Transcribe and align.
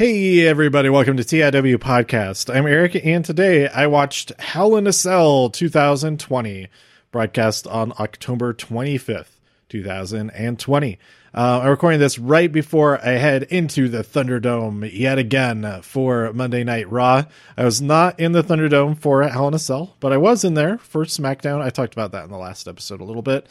Hey, 0.00 0.46
everybody, 0.46 0.88
welcome 0.88 1.18
to 1.18 1.22
TIW 1.22 1.76
Podcast. 1.76 2.48
I'm 2.48 2.66
Eric, 2.66 3.04
and 3.04 3.22
today 3.22 3.68
I 3.68 3.86
watched 3.86 4.32
Hell 4.40 4.76
in 4.76 4.86
a 4.86 4.94
Cell 4.94 5.50
2020, 5.50 6.68
broadcast 7.12 7.66
on 7.66 7.92
October 8.00 8.54
25th, 8.54 9.36
2020. 9.68 10.98
Uh, 11.34 11.60
I'm 11.62 11.68
recording 11.68 12.00
this 12.00 12.18
right 12.18 12.50
before 12.50 12.98
I 13.06 13.10
head 13.10 13.42
into 13.42 13.90
the 13.90 14.02
Thunderdome 14.02 14.90
yet 14.90 15.18
again 15.18 15.82
for 15.82 16.32
Monday 16.32 16.64
Night 16.64 16.90
Raw. 16.90 17.24
I 17.58 17.64
was 17.64 17.82
not 17.82 18.18
in 18.18 18.32
the 18.32 18.42
Thunderdome 18.42 18.96
for 18.96 19.22
Hell 19.24 19.48
in 19.48 19.52
a 19.52 19.58
Cell, 19.58 19.98
but 20.00 20.14
I 20.14 20.16
was 20.16 20.44
in 20.44 20.54
there 20.54 20.78
for 20.78 21.04
SmackDown. 21.04 21.60
I 21.60 21.68
talked 21.68 21.92
about 21.92 22.12
that 22.12 22.24
in 22.24 22.30
the 22.30 22.38
last 22.38 22.66
episode 22.68 23.02
a 23.02 23.04
little 23.04 23.20
bit. 23.20 23.46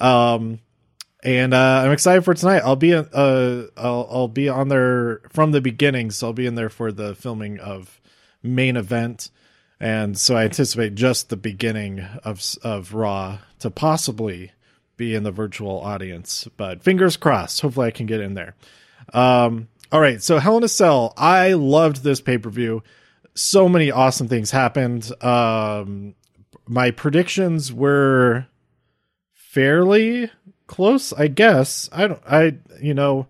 Um, 0.00 0.58
and 1.22 1.54
uh, 1.54 1.82
I'm 1.84 1.92
excited 1.92 2.24
for 2.24 2.34
tonight. 2.34 2.62
I'll 2.64 2.76
be 2.76 2.94
uh, 2.94 3.04
I'll, 3.12 4.08
I'll 4.10 4.28
be 4.28 4.48
on 4.48 4.68
there 4.68 5.20
from 5.30 5.52
the 5.52 5.60
beginning, 5.60 6.10
so 6.10 6.28
I'll 6.28 6.32
be 6.32 6.46
in 6.46 6.54
there 6.54 6.68
for 6.68 6.90
the 6.90 7.14
filming 7.14 7.60
of 7.60 8.00
main 8.42 8.76
event, 8.76 9.30
and 9.78 10.18
so 10.18 10.36
I 10.36 10.44
anticipate 10.44 10.94
just 10.94 11.28
the 11.28 11.36
beginning 11.36 12.00
of 12.24 12.42
of 12.62 12.92
Raw 12.92 13.38
to 13.60 13.70
possibly 13.70 14.52
be 14.96 15.14
in 15.14 15.22
the 15.22 15.30
virtual 15.30 15.80
audience. 15.80 16.48
But 16.56 16.82
fingers 16.82 17.16
crossed. 17.16 17.60
Hopefully, 17.60 17.88
I 17.88 17.92
can 17.92 18.06
get 18.06 18.20
in 18.20 18.34
there. 18.34 18.56
Um, 19.12 19.68
all 19.92 20.00
right, 20.00 20.22
so 20.22 20.38
Hell 20.38 20.56
in 20.56 20.64
a 20.64 20.68
Cell. 20.68 21.14
I 21.16 21.52
loved 21.52 22.02
this 22.02 22.20
pay 22.20 22.38
per 22.38 22.50
view. 22.50 22.82
So 23.34 23.68
many 23.68 23.90
awesome 23.90 24.28
things 24.28 24.50
happened. 24.50 25.10
Um, 25.22 26.14
my 26.66 26.90
predictions 26.90 27.72
were 27.72 28.46
fairly 29.32 30.30
close, 30.66 31.12
I 31.12 31.28
guess. 31.28 31.88
I 31.92 32.06
don't 32.06 32.22
I 32.26 32.56
you 32.80 32.94
know, 32.94 33.26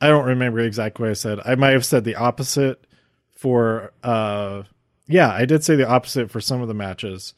I 0.00 0.08
don't 0.08 0.26
remember 0.26 0.60
exactly 0.60 1.04
what 1.04 1.10
I 1.10 1.14
said. 1.14 1.40
I 1.44 1.54
might 1.54 1.72
have 1.72 1.84
said 1.84 2.04
the 2.04 2.16
opposite 2.16 2.86
for 3.34 3.92
uh 4.02 4.62
yeah, 5.08 5.30
I 5.30 5.44
did 5.44 5.64
say 5.64 5.76
the 5.76 5.88
opposite 5.88 6.30
for 6.30 6.40
some 6.40 6.62
of 6.62 6.68
the 6.68 6.74
matches. 6.74 7.34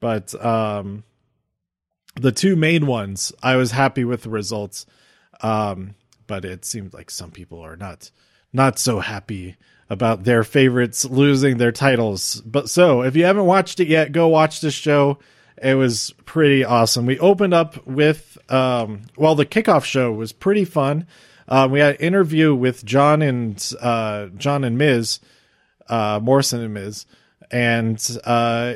But 0.00 0.34
um 0.44 1.04
the 2.16 2.32
two 2.32 2.56
main 2.56 2.86
ones, 2.86 3.32
I 3.42 3.56
was 3.56 3.72
happy 3.72 4.04
with 4.04 4.22
the 4.22 4.30
results. 4.30 4.86
Um 5.40 5.94
but 6.26 6.44
it 6.44 6.64
seemed 6.64 6.94
like 6.94 7.10
some 7.10 7.30
people 7.30 7.60
are 7.60 7.76
not 7.76 8.10
not 8.52 8.78
so 8.78 9.00
happy 9.00 9.56
about 9.90 10.24
their 10.24 10.44
favorites 10.44 11.04
losing 11.04 11.58
their 11.58 11.72
titles. 11.72 12.40
But 12.42 12.70
so, 12.70 13.02
if 13.02 13.16
you 13.16 13.24
haven't 13.24 13.46
watched 13.46 13.80
it 13.80 13.88
yet, 13.88 14.12
go 14.12 14.28
watch 14.28 14.60
this 14.60 14.74
show. 14.74 15.18
It 15.62 15.74
was 15.74 16.12
pretty 16.24 16.64
awesome. 16.64 17.06
We 17.06 17.18
opened 17.18 17.54
up 17.54 17.86
with, 17.86 18.38
um, 18.48 19.02
well, 19.16 19.34
the 19.34 19.46
kickoff 19.46 19.84
show 19.84 20.12
was 20.12 20.32
pretty 20.32 20.64
fun. 20.64 21.06
Um, 21.48 21.70
we 21.70 21.80
had 21.80 21.94
an 21.94 22.00
interview 22.00 22.54
with 22.54 22.84
John 22.84 23.22
and 23.22 23.72
uh, 23.80 24.26
John 24.36 24.64
and 24.64 24.78
Miz, 24.78 25.20
uh, 25.88 26.20
Morrison 26.22 26.60
and 26.60 26.74
Miz, 26.74 27.06
and 27.50 28.18
uh, 28.24 28.74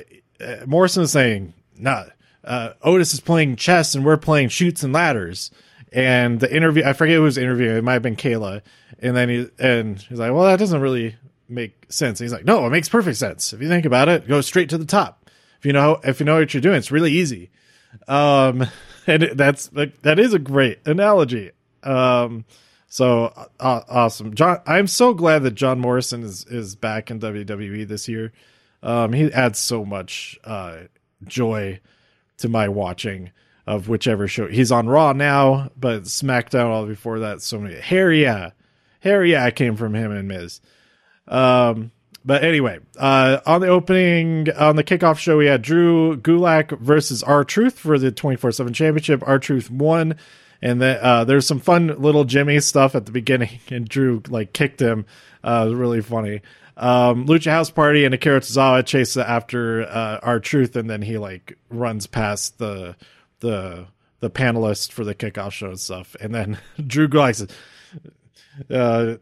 Morrison 0.66 1.02
is 1.02 1.10
saying, 1.10 1.54
"Nah, 1.78 2.04
uh, 2.44 2.74
Otis 2.82 3.14
is 3.14 3.20
playing 3.20 3.56
chess 3.56 3.94
and 3.94 4.04
we're 4.04 4.16
playing 4.18 4.50
Chutes 4.50 4.82
and 4.82 4.92
Ladders." 4.92 5.50
And 5.92 6.38
the 6.38 6.54
interview, 6.54 6.84
I 6.84 6.92
forget 6.92 7.16
who 7.16 7.22
was 7.22 7.38
interviewing. 7.38 7.78
It 7.78 7.84
might 7.84 7.94
have 7.94 8.02
been 8.02 8.16
Kayla. 8.16 8.60
And 9.00 9.16
then 9.16 9.28
he 9.28 9.48
and 9.58 9.98
he's 9.98 10.18
like, 10.18 10.32
"Well, 10.32 10.44
that 10.44 10.58
doesn't 10.58 10.80
really 10.80 11.16
make 11.48 11.86
sense." 11.88 12.20
And 12.20 12.26
he's 12.26 12.32
like, 12.32 12.44
"No, 12.44 12.66
it 12.66 12.70
makes 12.70 12.88
perfect 12.88 13.16
sense. 13.16 13.52
If 13.52 13.62
you 13.62 13.68
think 13.68 13.86
about 13.86 14.08
it, 14.08 14.28
go 14.28 14.40
straight 14.42 14.68
to 14.70 14.78
the 14.78 14.84
top." 14.84 15.17
If 15.59 15.67
you 15.67 15.73
know 15.73 16.01
if 16.05 16.20
you 16.20 16.27
know 16.27 16.39
what 16.39 16.55
you're 16.55 16.61
doing, 16.61 16.77
it's 16.77 16.91
really 16.91 17.12
easy. 17.12 17.51
Um, 18.06 18.67
and 19.06 19.31
that's 19.34 19.73
like 19.73 20.03
that 20.03 20.19
is 20.19 20.34
a 20.34 20.39
great 20.39 20.81
analogy. 20.87 21.51
Um, 21.83 22.45
so 22.89 23.33
uh, 23.61 23.83
awesome, 23.89 24.34
John. 24.34 24.61
I'm 24.67 24.86
so 24.86 25.14
glad 25.14 25.42
that 25.42 25.55
John 25.55 25.81
Morrison 25.81 26.23
is 26.23 26.45
is 26.47 26.77
back 26.77 27.11
in 27.11 27.20
WWE 27.20 27.86
this 27.86 28.09
year. 28.09 28.33
Um, 28.83 29.12
he 29.12 29.33
adds 29.33 29.59
so 29.59 29.84
much 29.84 30.39
uh, 30.45 30.83
joy 31.25 31.81
to 32.39 32.48
my 32.48 32.68
watching 32.68 33.33
of 33.67 33.89
whichever 33.89 34.27
show 34.27 34.47
he's 34.47 34.73
on 34.73 34.89
Raw 34.89 35.13
now, 35.13 35.70
but 35.77 36.05
SmackDown 36.05 36.67
all 36.67 36.86
before 36.86 37.18
that. 37.20 37.42
So 37.42 37.58
many 37.58 37.74
hair, 37.74 38.11
yeah, 38.11 38.51
hair, 39.01 39.24
yeah, 39.24 39.51
came 39.51 39.77
from 39.77 39.95
him 39.95 40.11
and 40.13 40.29
Miz. 40.29 40.61
Um, 41.27 41.91
but 42.28 42.44
anyway, 42.44 42.78
uh, 42.98 43.39
on 43.46 43.62
the 43.62 43.68
opening, 43.68 44.50
on 44.52 44.77
the 44.77 44.84
kickoff 44.84 45.16
show, 45.16 45.39
we 45.39 45.46
had 45.46 45.62
Drew 45.62 46.14
Gulak 46.18 46.78
versus 46.78 47.22
R-Truth 47.22 47.78
for 47.78 47.98
the 47.98 48.12
24 48.12 48.52
7 48.52 48.74
championship. 48.74 49.22
R-Truth 49.27 49.70
won. 49.70 50.14
And 50.61 50.78
then, 50.83 50.98
uh, 51.00 51.24
there's 51.24 51.46
some 51.46 51.58
fun 51.58 51.86
little 51.86 52.24
Jimmy 52.24 52.61
stuff 52.61 52.94
at 52.94 53.06
the 53.06 53.12
beginning, 53.12 53.61
and 53.70 53.88
Drew 53.88 54.22
like 54.28 54.52
kicked 54.52 54.78
him. 54.78 55.06
Uh, 55.42 55.62
it 55.64 55.70
was 55.70 55.78
really 55.78 56.02
funny. 56.02 56.42
Um, 56.77 57.27
Lucha 57.27 57.50
House 57.50 57.70
Party 57.70 58.05
and 58.05 58.14
Akira 58.14 58.40
Tozawa 58.40 58.84
chase 58.84 59.17
after 59.17 59.84
uh, 59.84 60.20
R-Truth, 60.22 60.77
and 60.77 60.90
then 60.90 61.00
he 61.00 61.17
like 61.17 61.56
runs 61.70 62.06
past 62.06 62.58
the 62.58 62.94
the 63.40 63.86
the 64.20 64.28
panelist 64.28 64.92
for 64.92 65.02
the 65.02 65.14
kickoff 65.14 65.52
show 65.52 65.68
and 65.68 65.80
stuff. 65.80 66.14
And 66.20 66.34
then 66.34 66.58
Drew 66.86 67.08
Gulak 67.08 67.36
says, 67.36 67.48
uh, 68.70 69.17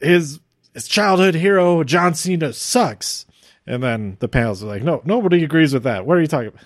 his 0.00 0.38
his 0.76 0.86
childhood 0.86 1.34
hero 1.34 1.82
John 1.84 2.14
Cena 2.14 2.52
sucks. 2.52 3.24
And 3.66 3.82
then 3.82 4.18
the 4.20 4.28
panels 4.28 4.62
are 4.62 4.66
like, 4.66 4.82
no, 4.82 5.00
nobody 5.06 5.42
agrees 5.42 5.72
with 5.72 5.84
that. 5.84 6.04
What 6.04 6.18
are 6.18 6.20
you 6.20 6.26
talking 6.26 6.48
about? 6.48 6.62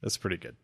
That's 0.00 0.16
pretty 0.16 0.38
good. 0.38 0.56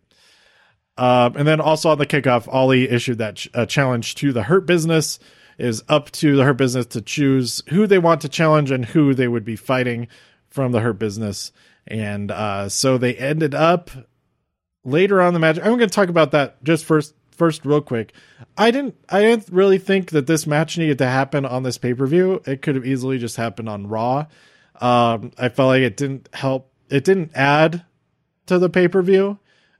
Um, 0.97 1.37
and 1.37 1.47
then 1.47 1.61
also 1.61 1.91
on 1.91 1.99
the 1.99 2.06
kickoff, 2.06 2.49
Ali 2.49 2.89
issued 2.89 3.19
that 3.19 3.37
ch- 3.37 3.50
challenge 3.69 4.15
to 4.16 4.33
the 4.33 4.45
Hurt 4.45 4.66
Business. 4.66 5.19
Is 5.59 5.83
up 5.89 6.11
to 6.12 6.34
the 6.34 6.45
Hurt 6.45 6.56
Business 6.56 6.87
to 6.87 7.03
choose 7.03 7.62
who 7.69 7.87
they 7.87 7.99
want 7.99 8.22
to 8.22 8.28
challenge 8.28 8.71
and 8.71 8.87
who 8.87 9.15
they 9.15 9.28
would 9.28 9.45
be 9.45 9.56
fighting 9.56 10.09
from 10.49 10.72
the 10.72 10.81
Hurt 10.81 10.99
Business. 10.99 11.53
And 11.87 12.31
uh, 12.31 12.71
so 12.71 12.97
they 12.97 13.15
ended 13.16 13.55
up 13.55 13.91
later 14.83 15.21
on 15.21 15.34
the 15.34 15.41
match. 15.41 15.59
I'm 15.59 15.65
going 15.65 15.81
to 15.81 15.87
talk 15.89 16.09
about 16.09 16.31
that 16.33 16.65
just 16.65 16.87
first 16.87 17.15
first 17.36 17.64
real 17.64 17.80
quick 17.80 18.12
i 18.56 18.70
didn't 18.70 18.97
i 19.08 19.20
didn't 19.20 19.48
really 19.50 19.78
think 19.78 20.10
that 20.10 20.26
this 20.26 20.47
match 20.47 20.78
needed 20.78 20.98
to 20.98 21.06
happen 21.06 21.44
on 21.44 21.62
this 21.62 21.78
pay-per-view. 21.78 22.42
It 22.47 22.62
could 22.62 22.74
have 22.74 22.86
easily 22.86 23.19
just 23.19 23.36
happened 23.36 23.69
on 23.69 23.86
raw. 23.86 24.26
Um 24.80 25.32
i 25.38 25.48
felt 25.48 25.69
like 25.69 25.82
it 25.82 25.97
didn't 25.97 26.28
help 26.32 26.72
it 26.88 27.04
didn't 27.04 27.32
add 27.34 27.84
to 28.47 28.58
the 28.58 28.70
pay-per-view. 28.70 29.38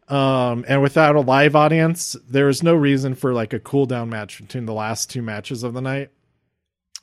Um 0.08 0.64
and 0.68 0.82
without 0.82 1.16
a 1.16 1.20
live 1.20 1.56
audience 1.56 2.16
there 2.28 2.46
was 2.46 2.62
no 2.62 2.74
reason 2.74 3.14
for 3.14 3.32
like 3.32 3.52
a 3.52 3.58
cool 3.58 3.86
down 3.86 4.10
match 4.10 4.40
between 4.40 4.66
the 4.66 4.74
last 4.74 5.10
two 5.10 5.22
matches 5.22 5.62
of 5.62 5.74
the 5.74 5.80
night. 5.82 6.10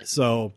So 0.03 0.53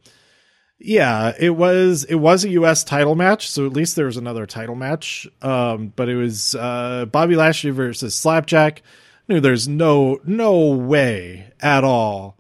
yeah 0.79 1.33
it 1.41 1.51
was 1.57 2.05
it 2.05 2.17
was 2.17 2.45
a 2.45 2.51
us 2.51 2.85
title 2.85 3.15
match 3.15 3.49
so 3.51 3.65
at 3.65 3.73
least 3.73 3.97
there 3.97 4.05
was 4.05 4.19
another 4.19 4.45
title 4.47 4.75
match. 4.75 5.27
Um 5.43 5.93
but 5.97 6.09
it 6.09 6.17
was 6.17 6.55
uh 6.55 7.07
bobby 7.07 7.35
lashley 7.37 7.71
versus 7.71 8.15
slapjack 8.15 8.83
knew 9.29 9.41
there's 9.41 9.69
no 9.69 10.21
no 10.25 10.69
way 10.69 11.53
at 11.61 11.85
all 11.85 12.39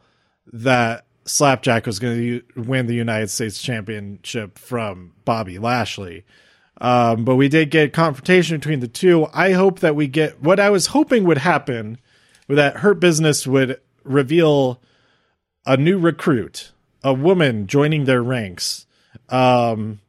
that 0.52 1.06
Slapjack 1.24 1.86
was 1.86 1.98
going 1.98 2.16
to 2.16 2.42
win 2.56 2.86
the 2.86 2.94
United 2.94 3.30
States 3.30 3.60
Championship 3.60 4.58
from 4.58 5.12
Bobby 5.24 5.58
Lashley. 5.58 6.24
Um, 6.80 7.24
but 7.24 7.36
we 7.36 7.48
did 7.48 7.70
get 7.70 7.92
confrontation 7.92 8.58
between 8.58 8.80
the 8.80 8.88
two. 8.88 9.26
I 9.32 9.52
hope 9.52 9.80
that 9.80 9.97
we 9.97 10.06
get 10.06 10.42
what 10.42 10.60
I 10.60 10.70
was 10.70 10.88
hoping 10.88 11.24
would 11.24 11.38
happen 11.38 11.98
that 12.48 12.76
Hurt 12.76 13.00
Business 13.00 13.47
would 13.47 13.80
reveal 14.04 14.80
a 15.64 15.76
new 15.76 15.98
recruit, 15.98 16.72
a 17.03 17.12
woman 17.12 17.66
joining 17.66 18.04
their 18.04 18.22
ranks, 18.22 18.86
um, 19.28 20.00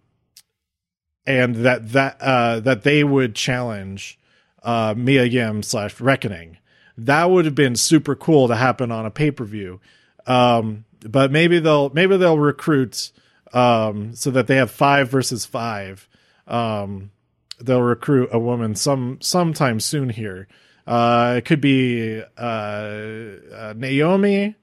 and 1.26 1.56
that 1.56 1.94
that 1.94 2.22
uh, 2.22 2.60
that 2.60 2.84
they 2.84 3.04
would 3.04 3.34
challenge 3.34 4.20
uh, 4.62 4.94
Mia 4.96 5.24
Yim 5.24 5.64
slash 5.64 6.00
Reckoning 6.00 6.58
that 6.98 7.30
would 7.30 7.46
have 7.46 7.56
been 7.56 7.76
super 7.76 8.16
cool 8.16 8.48
to 8.48 8.56
happen 8.56 8.92
on 8.92 9.06
a 9.06 9.12
pay 9.12 9.32
per 9.32 9.46
view. 9.46 9.80
Um, 10.26 10.86
but 11.02 11.32
maybe 11.32 11.60
they'll 11.60 11.90
maybe 11.92 12.18
they'll 12.18 12.40
recruit 12.40 13.12
um, 13.54 14.16
so 14.16 14.32
that 14.32 14.48
they 14.48 14.56
have 14.56 14.72
five 14.72 15.10
versus 15.10 15.46
five. 15.46 16.08
Um, 16.48 17.12
they'll 17.60 17.82
recruit 17.82 18.30
a 18.32 18.40
woman 18.40 18.76
some 18.76 19.20
sometime 19.22 19.80
soon 19.80 20.10
here. 20.10 20.48
Uh, 20.86 21.36
it 21.38 21.46
could 21.46 21.62
be 21.62 22.22
uh, 22.38 22.42
uh, 22.42 23.74
Naomi, 23.76 24.56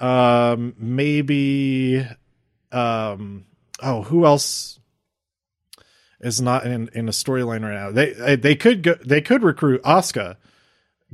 um, 0.00 0.74
maybe. 0.78 2.06
Um, 2.72 3.46
oh, 3.82 4.02
who 4.02 4.26
else 4.26 4.78
is 6.20 6.40
not 6.40 6.66
in 6.66 6.90
in 6.92 7.08
a 7.08 7.12
storyline 7.12 7.62
right 7.62 7.74
now? 7.74 7.90
They 7.90 8.36
they 8.36 8.54
could 8.54 8.82
go. 8.82 8.94
They 9.04 9.20
could 9.20 9.42
recruit 9.42 9.82
Asuka 9.82 10.36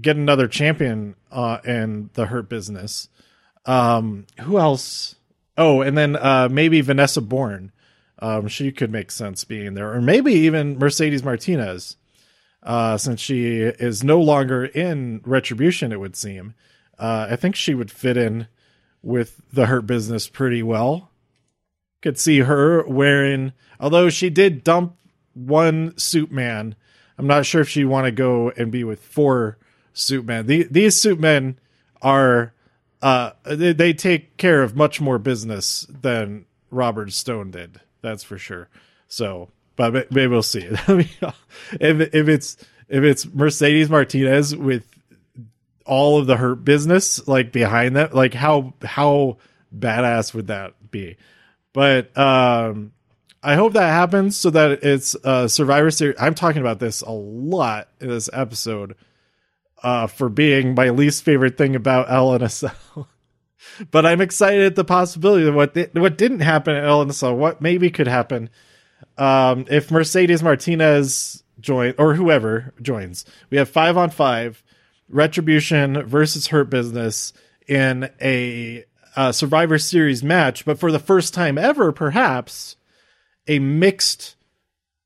get 0.00 0.16
another 0.16 0.48
champion 0.48 1.16
uh, 1.30 1.58
in 1.64 2.10
the 2.14 2.26
Hurt 2.26 2.48
Business. 2.48 3.08
Um, 3.66 4.26
who 4.40 4.58
else? 4.58 5.16
Oh, 5.56 5.82
and 5.82 5.96
then 5.96 6.16
uh, 6.16 6.48
maybe 6.50 6.80
Vanessa 6.80 7.20
Borne. 7.20 7.72
Um, 8.18 8.46
she 8.48 8.70
could 8.70 8.92
make 8.92 9.10
sense 9.10 9.42
being 9.44 9.74
there, 9.74 9.92
or 9.92 10.00
maybe 10.00 10.32
even 10.32 10.78
Mercedes 10.78 11.24
Martinez, 11.24 11.96
uh, 12.62 12.96
since 12.96 13.20
she 13.20 13.56
is 13.56 14.04
no 14.04 14.20
longer 14.20 14.64
in 14.64 15.20
Retribution. 15.24 15.92
It 15.92 15.98
would 15.98 16.16
seem. 16.16 16.54
Uh, 16.98 17.26
I 17.30 17.36
think 17.36 17.56
she 17.56 17.74
would 17.74 17.90
fit 17.90 18.16
in 18.16 18.46
with 19.02 19.42
the 19.52 19.66
Hurt 19.66 19.86
Business 19.86 20.28
pretty 20.28 20.62
well. 20.62 21.10
Could 22.00 22.18
see 22.18 22.40
her 22.40 22.86
wearing, 22.86 23.52
although 23.80 24.08
she 24.08 24.30
did 24.30 24.62
dump 24.62 24.96
one 25.34 25.96
suit 25.98 26.30
man. 26.30 26.76
I'm 27.18 27.26
not 27.26 27.46
sure 27.46 27.60
if 27.60 27.68
she 27.68 27.84
want 27.84 28.06
to 28.06 28.12
go 28.12 28.50
and 28.50 28.70
be 28.70 28.84
with 28.84 29.02
four 29.02 29.58
suit 29.92 30.24
men. 30.24 30.46
The, 30.46 30.64
these 30.70 31.00
suit 31.00 31.20
men 31.20 31.58
are 32.00 32.52
uh, 33.02 33.32
they, 33.44 33.72
they 33.72 33.92
take 33.92 34.36
care 34.36 34.62
of 34.62 34.76
much 34.76 35.00
more 35.00 35.18
business 35.18 35.86
than 35.90 36.46
Robert 36.70 37.12
Stone 37.12 37.50
did. 37.50 37.80
That's 38.00 38.22
for 38.22 38.38
sure. 38.38 38.68
So, 39.08 39.50
but 39.76 40.10
maybe 40.12 40.28
we'll 40.28 40.42
see. 40.42 40.60
if 40.88 41.04
if 41.80 42.28
it's 42.28 42.56
if 42.88 43.02
it's 43.04 43.26
Mercedes 43.26 43.90
Martinez 43.90 44.56
with 44.56 44.86
all 45.84 46.18
of 46.18 46.26
the 46.26 46.36
hurt 46.36 46.64
business 46.64 47.26
like 47.26 47.52
behind 47.52 47.96
that, 47.96 48.14
like 48.14 48.34
how 48.34 48.74
how 48.82 49.38
badass 49.76 50.32
would 50.34 50.46
that 50.48 50.90
be? 50.90 51.16
But 51.72 52.16
um 52.16 52.92
I 53.42 53.56
hope 53.56 53.72
that 53.72 53.90
happens 53.90 54.36
so 54.36 54.50
that 54.50 54.84
it's 54.84 55.16
a 55.24 55.48
Survivor 55.48 55.90
Series. 55.90 56.16
I'm 56.20 56.34
talking 56.34 56.60
about 56.60 56.78
this 56.78 57.02
a 57.02 57.10
lot 57.10 57.88
in 58.00 58.08
this 58.08 58.30
episode 58.32 58.94
uh, 59.82 60.06
for 60.06 60.28
being 60.28 60.74
my 60.74 60.90
least 60.90 61.24
favorite 61.24 61.58
thing 61.58 61.74
about 61.76 62.08
LNSL. 62.08 63.06
but 63.90 64.06
I'm 64.06 64.20
excited 64.20 64.62
at 64.64 64.76
the 64.76 64.84
possibility 64.84 65.46
of 65.46 65.54
what 65.54 65.76
what 65.94 66.18
didn't 66.18 66.40
happen 66.40 66.74
at 66.74 66.84
LNSL, 66.84 67.36
what 67.36 67.60
maybe 67.60 67.90
could 67.90 68.08
happen 68.08 68.50
um, 69.18 69.66
if 69.70 69.90
Mercedes 69.90 70.42
Martinez 70.42 71.42
joins 71.60 71.94
or 71.98 72.14
whoever 72.14 72.74
joins. 72.80 73.24
We 73.50 73.58
have 73.58 73.68
five 73.68 73.96
on 73.96 74.10
five, 74.10 74.62
Retribution 75.08 76.02
versus 76.04 76.48
Hurt 76.48 76.70
Business 76.70 77.32
in 77.68 78.10
a, 78.20 78.84
a 79.16 79.32
Survivor 79.32 79.78
Series 79.78 80.22
match, 80.22 80.64
but 80.64 80.78
for 80.78 80.90
the 80.90 80.98
first 80.98 81.34
time 81.34 81.58
ever, 81.58 81.92
perhaps 81.92 82.76
a 83.46 83.58
mixed 83.58 84.36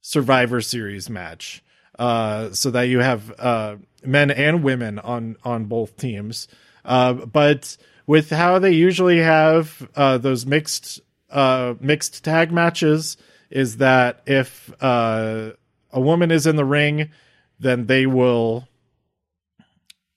Survivor 0.00 0.60
Series 0.60 1.10
match. 1.10 1.62
Uh, 1.98 2.52
so 2.52 2.70
that 2.70 2.82
you 2.82 2.98
have 2.98 3.32
uh, 3.38 3.76
men 4.04 4.30
and 4.30 4.62
women 4.62 4.98
on 4.98 5.36
on 5.44 5.64
both 5.64 5.96
teams. 5.96 6.48
Uh, 6.84 7.12
but 7.12 7.76
with 8.06 8.30
how 8.30 8.58
they 8.58 8.72
usually 8.72 9.18
have 9.18 9.88
uh, 9.96 10.18
those 10.18 10.46
mixed 10.46 11.00
uh, 11.30 11.74
mixed 11.80 12.24
tag 12.24 12.52
matches, 12.52 13.16
is 13.50 13.78
that 13.78 14.22
if 14.26 14.72
uh, 14.82 15.50
a 15.92 16.00
woman 16.00 16.30
is 16.30 16.46
in 16.46 16.56
the 16.56 16.64
ring, 16.64 17.10
then 17.58 17.86
they 17.86 18.06
will. 18.06 18.68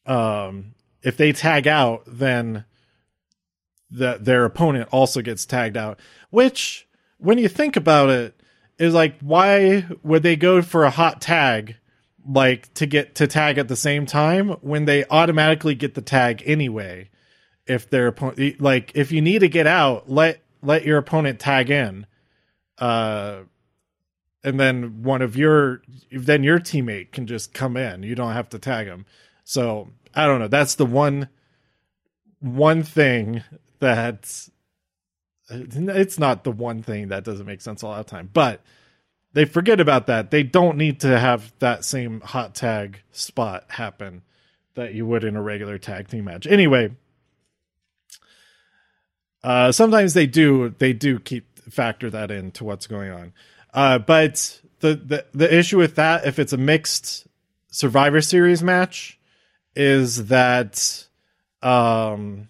Um, 0.05 0.73
if 1.03 1.17
they 1.17 1.31
tag 1.31 1.67
out, 1.67 2.03
then 2.07 2.65
that 3.91 4.25
their 4.25 4.45
opponent 4.45 4.89
also 4.91 5.21
gets 5.21 5.45
tagged 5.45 5.77
out. 5.77 5.99
Which, 6.29 6.87
when 7.17 7.37
you 7.37 7.47
think 7.47 7.75
about 7.75 8.09
it, 8.09 8.39
is 8.77 8.93
like 8.93 9.19
why 9.19 9.85
would 10.03 10.23
they 10.23 10.35
go 10.35 10.61
for 10.61 10.85
a 10.85 10.89
hot 10.89 11.21
tag 11.21 11.75
like 12.27 12.74
to 12.75 12.86
get 12.86 13.16
to 13.16 13.27
tag 13.27 13.57
at 13.57 13.68
the 13.68 13.75
same 13.75 14.06
time 14.06 14.50
when 14.62 14.86
they 14.86 15.06
automatically 15.06 15.75
get 15.75 15.95
the 15.95 16.01
tag 16.01 16.44
anyway 16.45 17.10
if 17.66 17.89
their 17.89 18.07
opponent 18.07 18.60
like 18.62 18.92
if 18.95 19.12
you 19.12 19.21
need 19.21 19.39
to 19.39 19.50
get 19.50 19.68
out 19.68 20.10
let 20.10 20.42
let 20.62 20.86
your 20.86 20.98
opponent 20.98 21.39
tag 21.39 21.69
in 21.69 22.06
uh 22.80 23.39
and 24.44 24.60
then 24.60 25.04
one 25.04 25.21
of 25.21 25.36
your 25.36 25.81
then 26.12 26.44
your 26.44 26.60
teammate 26.60 27.12
can 27.12 27.27
just 27.27 27.54
come 27.54 27.75
in. 27.75 28.04
You 28.04 28.16
don't 28.16 28.33
have 28.33 28.50
to 28.50 28.60
tag 28.60 28.88
them 28.88 29.06
so 29.44 29.89
i 30.16 30.25
don't 30.25 30.39
know. 30.39 30.48
That's 30.48 30.75
the 30.75 30.86
one 30.86 31.30
one 32.39 32.83
thing 32.83 33.44
that 33.80 34.50
it's 35.50 36.19
not 36.19 36.44
the 36.44 36.51
one 36.51 36.83
thing 36.83 37.10
that 37.10 37.24
doesn't 37.24 37.45
make 37.45 37.62
sense 37.62 37.83
all 37.83 37.95
the 37.98 38.04
time 38.04 38.30
but 38.31 38.62
they 39.33 39.45
forget 39.45 39.79
about 39.79 40.07
that. 40.07 40.31
They 40.31 40.43
don't 40.43 40.77
need 40.77 41.01
to 41.01 41.19
have 41.19 41.53
that 41.59 41.85
same 41.85 42.21
hot 42.21 42.55
tag 42.55 43.01
spot 43.11 43.65
happen 43.69 44.23
that 44.75 44.93
you 44.93 45.05
would 45.05 45.23
in 45.23 45.35
a 45.35 45.41
regular 45.41 45.77
tag 45.77 46.07
team 46.07 46.25
match. 46.25 46.47
Anyway, 46.47 46.91
uh, 49.43 49.71
sometimes 49.71 50.13
they 50.13 50.25
do 50.25 50.73
they 50.79 50.93
do 50.93 51.19
keep 51.19 51.59
factor 51.69 52.09
that 52.09 52.31
into 52.31 52.63
what's 52.63 52.87
going 52.87 53.11
on. 53.11 53.33
Uh, 53.73 53.99
but 53.99 54.59
the, 54.79 54.95
the 54.95 55.25
the 55.33 55.53
issue 55.53 55.77
with 55.77 55.95
that, 55.95 56.25
if 56.25 56.39
it's 56.39 56.53
a 56.53 56.57
mixed 56.57 57.27
Survivor 57.71 58.21
Series 58.21 58.63
match, 58.63 59.19
is 59.75 60.27
that 60.27 61.05
um 61.61 62.47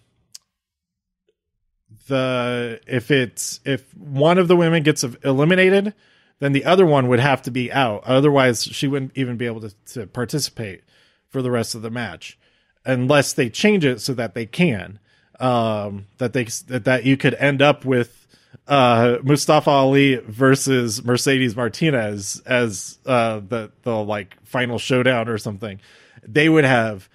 the 2.06 2.80
if 2.86 3.10
it's 3.10 3.60
if 3.64 3.94
one 3.96 4.38
of 4.38 4.48
the 4.48 4.56
women 4.56 4.82
gets 4.82 5.04
eliminated 5.24 5.94
then 6.40 6.52
the 6.52 6.64
other 6.64 6.84
one 6.84 7.06
would 7.08 7.20
have 7.20 7.42
to 7.42 7.50
be 7.50 7.70
out. 7.70 8.02
Otherwise, 8.04 8.64
she 8.64 8.88
wouldn't 8.88 9.12
even 9.14 9.36
be 9.36 9.46
able 9.46 9.60
to, 9.60 9.74
to 9.92 10.06
participate 10.06 10.82
for 11.28 11.42
the 11.42 11.50
rest 11.50 11.74
of 11.74 11.82
the 11.82 11.90
match 11.90 12.38
unless 12.84 13.32
they 13.32 13.48
change 13.48 13.84
it 13.84 14.00
so 14.00 14.14
that 14.14 14.34
they 14.34 14.46
can. 14.46 14.98
Um, 15.38 16.06
that 16.18 16.34
they 16.34 16.44
that, 16.66 16.84
that 16.84 17.04
you 17.04 17.16
could 17.16 17.34
end 17.34 17.62
up 17.62 17.84
with 17.84 18.26
uh, 18.68 19.18
Mustafa 19.22 19.70
Ali 19.70 20.16
versus 20.16 21.02
Mercedes 21.02 21.56
Martinez 21.56 22.42
as 22.44 22.98
uh, 23.06 23.40
the 23.40 23.70
the 23.82 23.96
like 23.96 24.36
final 24.44 24.78
showdown 24.78 25.28
or 25.28 25.38
something. 25.38 25.80
They 26.26 26.48
would 26.48 26.64
have 26.64 27.08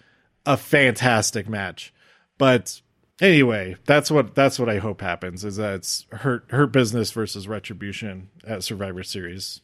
a 0.45 0.57
fantastic 0.57 1.47
match, 1.47 1.93
but 2.37 2.81
anyway, 3.21 3.75
that's 3.85 4.11
what 4.11 4.35
that's 4.35 4.59
what 4.59 4.69
I 4.69 4.77
hope 4.77 5.01
happens 5.01 5.43
is 5.45 5.57
that 5.57 5.75
it's 5.75 6.05
hurt 6.11 6.45
hurt 6.49 6.71
business 6.71 7.11
versus 7.11 7.47
retribution 7.47 8.29
at 8.45 8.63
Survivor 8.63 9.03
Series. 9.03 9.61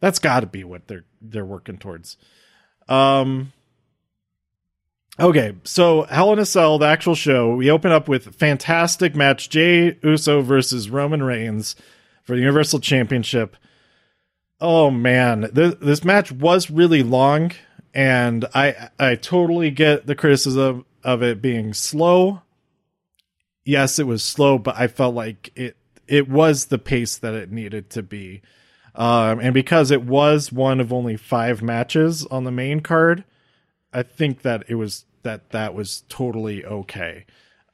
That's 0.00 0.18
got 0.18 0.40
to 0.40 0.46
be 0.46 0.64
what 0.64 0.88
they're 0.88 1.04
they're 1.20 1.44
working 1.44 1.78
towards. 1.78 2.16
Um. 2.88 3.52
Okay, 5.18 5.54
so 5.64 6.04
Hell 6.04 6.32
in 6.32 6.38
a 6.38 6.46
Cell, 6.46 6.78
the 6.78 6.86
actual 6.86 7.14
show, 7.14 7.54
we 7.54 7.70
open 7.70 7.92
up 7.92 8.08
with 8.08 8.34
fantastic 8.36 9.14
match: 9.14 9.50
Jay 9.50 9.98
Uso 10.02 10.40
versus 10.40 10.88
Roman 10.88 11.22
Reigns 11.22 11.76
for 12.22 12.34
the 12.34 12.40
Universal 12.40 12.80
Championship. 12.80 13.56
Oh 14.60 14.90
man, 14.90 15.50
this, 15.52 15.74
this 15.80 16.04
match 16.04 16.32
was 16.32 16.70
really 16.70 17.02
long, 17.02 17.52
and 17.92 18.46
I 18.54 18.88
I 18.98 19.16
totally 19.16 19.70
get 19.70 20.06
the 20.06 20.14
criticism 20.14 20.86
of 21.02 21.22
it 21.22 21.42
being 21.42 21.74
slow 21.74 22.42
yes, 23.70 23.98
it 23.98 24.06
was 24.06 24.24
slow, 24.24 24.58
but 24.58 24.76
I 24.76 24.88
felt 24.88 25.14
like 25.14 25.50
it 25.54 25.76
it 26.06 26.28
was 26.28 26.66
the 26.66 26.78
pace 26.78 27.16
that 27.18 27.34
it 27.34 27.52
needed 27.52 27.88
to 27.90 28.02
be. 28.02 28.42
Um, 28.96 29.38
and 29.38 29.54
because 29.54 29.92
it 29.92 30.02
was 30.02 30.52
one 30.52 30.80
of 30.80 30.92
only 30.92 31.16
five 31.16 31.62
matches 31.62 32.26
on 32.26 32.42
the 32.42 32.50
main 32.50 32.80
card, 32.80 33.22
I 33.92 34.02
think 34.02 34.42
that 34.42 34.64
it 34.68 34.74
was 34.74 35.04
that 35.22 35.50
that 35.50 35.74
was 35.74 36.02
totally 36.08 36.64
okay. 36.64 37.26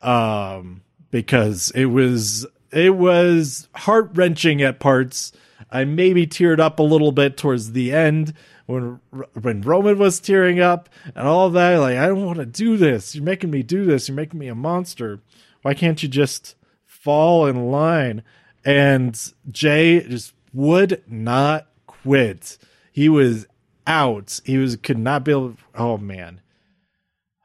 Um, 0.02 0.82
because 1.10 1.70
it 1.74 1.86
was 1.86 2.46
it 2.70 2.94
was 2.94 3.68
heart 3.74 4.10
wrenching 4.12 4.60
at 4.62 4.78
parts. 4.78 5.32
I 5.70 5.84
maybe 5.84 6.26
teared 6.26 6.60
up 6.60 6.78
a 6.78 6.82
little 6.82 7.12
bit 7.12 7.38
towards 7.38 7.72
the 7.72 7.92
end 7.92 8.34
when 8.66 9.00
when 9.40 9.62
Roman 9.62 9.98
was 9.98 10.20
tearing 10.20 10.60
up 10.60 10.90
and 11.14 11.26
all 11.26 11.48
that. 11.50 11.76
Like 11.76 11.96
I 11.96 12.06
don't 12.06 12.26
want 12.26 12.38
to 12.38 12.46
do 12.46 12.76
this. 12.76 13.14
You're 13.14 13.24
making 13.24 13.50
me 13.50 13.62
do 13.62 13.86
this. 13.86 14.08
You're 14.08 14.16
making 14.16 14.38
me 14.38 14.48
a 14.48 14.54
monster. 14.54 15.20
Why 15.66 15.74
can't 15.74 16.00
you 16.00 16.08
just 16.08 16.54
fall 16.84 17.44
in 17.46 17.72
line? 17.72 18.22
And 18.64 19.20
Jay 19.50 19.98
just 19.98 20.32
would 20.52 21.02
not 21.08 21.66
quit. 21.88 22.56
He 22.92 23.08
was 23.08 23.48
out. 23.84 24.38
He 24.44 24.58
was 24.58 24.76
could 24.76 24.96
not 24.96 25.24
be 25.24 25.32
able. 25.32 25.56
Oh 25.74 25.98
man. 25.98 26.40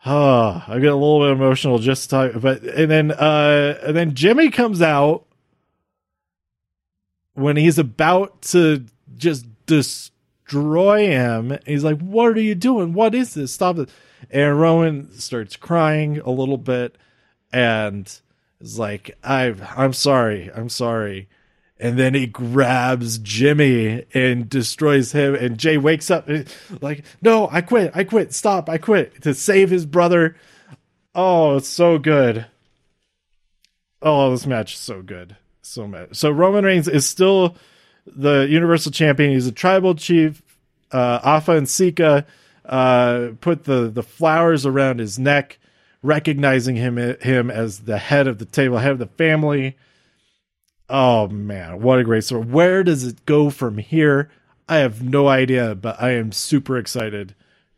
Oh, 0.06 0.64
I 0.68 0.78
get 0.78 0.92
a 0.92 0.96
little 0.96 1.22
bit 1.22 1.32
emotional 1.32 1.80
just 1.80 2.12
talk, 2.12 2.34
but 2.40 2.62
and 2.62 2.92
then 2.92 3.10
uh 3.10 3.80
and 3.82 3.98
then 3.98 4.14
Jimmy 4.14 4.52
comes 4.52 4.84
out 4.84 5.26
when 7.34 7.58
he's 7.58 7.80
about 7.80 8.44
to 8.44 8.86
just 9.18 9.48
destroy 9.66 11.08
him. 11.08 11.58
He's 11.66 11.84
like, 11.84 12.00
"What 12.00 12.38
are 12.38 12.42
you 12.42 12.54
doing? 12.54 12.94
What 12.94 13.16
is 13.16 13.34
this? 13.34 13.52
Stop 13.52 13.80
it!" 13.80 13.90
And 14.30 14.62
Roman 14.62 15.12
starts 15.14 15.56
crying 15.56 16.20
a 16.20 16.30
little 16.30 16.60
bit, 16.60 17.00
and 17.52 18.06
is 18.60 18.80
like, 18.80 19.18
I 19.24 19.56
I'm 19.76 19.94
sorry, 19.94 20.50
I'm 20.54 20.70
sorry. 20.70 21.28
And 21.80 21.98
then 21.98 22.14
he 22.14 22.28
grabs 22.28 23.18
Jimmy 23.18 24.06
and 24.14 24.48
destroys 24.48 25.12
him. 25.14 25.34
And 25.34 25.58
Jay 25.58 25.78
wakes 25.78 26.12
up 26.12 26.30
like, 26.80 27.04
no, 27.24 27.50
I 27.52 27.62
quit, 27.62 27.92
I 27.96 28.04
quit, 28.04 28.34
stop, 28.34 28.70
I 28.70 28.78
quit 28.78 29.24
to 29.24 29.34
save 29.34 29.72
his 29.72 29.88
brother. 29.88 30.36
Oh, 31.16 31.58
it's 31.58 31.68
so 31.68 31.98
good. 31.98 32.46
Oh, 34.02 34.30
this 34.32 34.46
match 34.46 34.76
is 34.76 34.80
so 34.80 35.02
good. 35.02 35.36
So 35.64 35.88
much. 35.88 36.16
So 36.16 36.30
Roman 36.30 36.66
Reigns 36.66 36.88
is 36.88 37.08
still 37.08 37.56
the 38.06 38.48
Universal 38.50 38.92
Champion. 38.92 39.32
He's 39.32 39.48
a 39.48 39.52
tribal 39.52 39.96
chief. 39.96 40.42
Uh, 40.92 41.20
Afa 41.24 41.54
and 41.54 41.70
Sika 41.70 42.26
uh, 42.66 43.30
put 43.40 43.64
the, 43.64 43.90
the 43.90 44.04
flowers 44.04 44.66
around 44.66 45.00
his 45.00 45.18
neck 45.18 45.58
recognizing 46.04 46.76
him 46.76 46.98
him 46.98 47.52
as 47.52 47.82
the 47.82 47.98
head 47.98 48.28
of 48.28 48.38
the 48.38 48.46
table, 48.46 48.78
head 48.78 48.92
of 48.92 49.00
the 49.00 49.06
family. 49.06 49.78
Oh 50.90 51.28
man, 51.28 51.82
what 51.82 52.00
a 52.00 52.04
great 52.04 52.24
story! 52.24 52.44
Where 52.44 52.84
does 52.84 53.06
it 53.06 53.26
go 53.26 53.50
from 53.50 53.78
here? 53.78 54.30
I 54.68 54.78
have 54.78 55.02
no 55.02 55.28
idea, 55.28 55.76
but 55.76 56.02
I 56.02 56.12
am 56.12 56.32
super 56.32 56.78
excited 56.78 57.36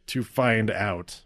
to 0.08 0.24
find 0.24 0.70
out. 0.70 1.22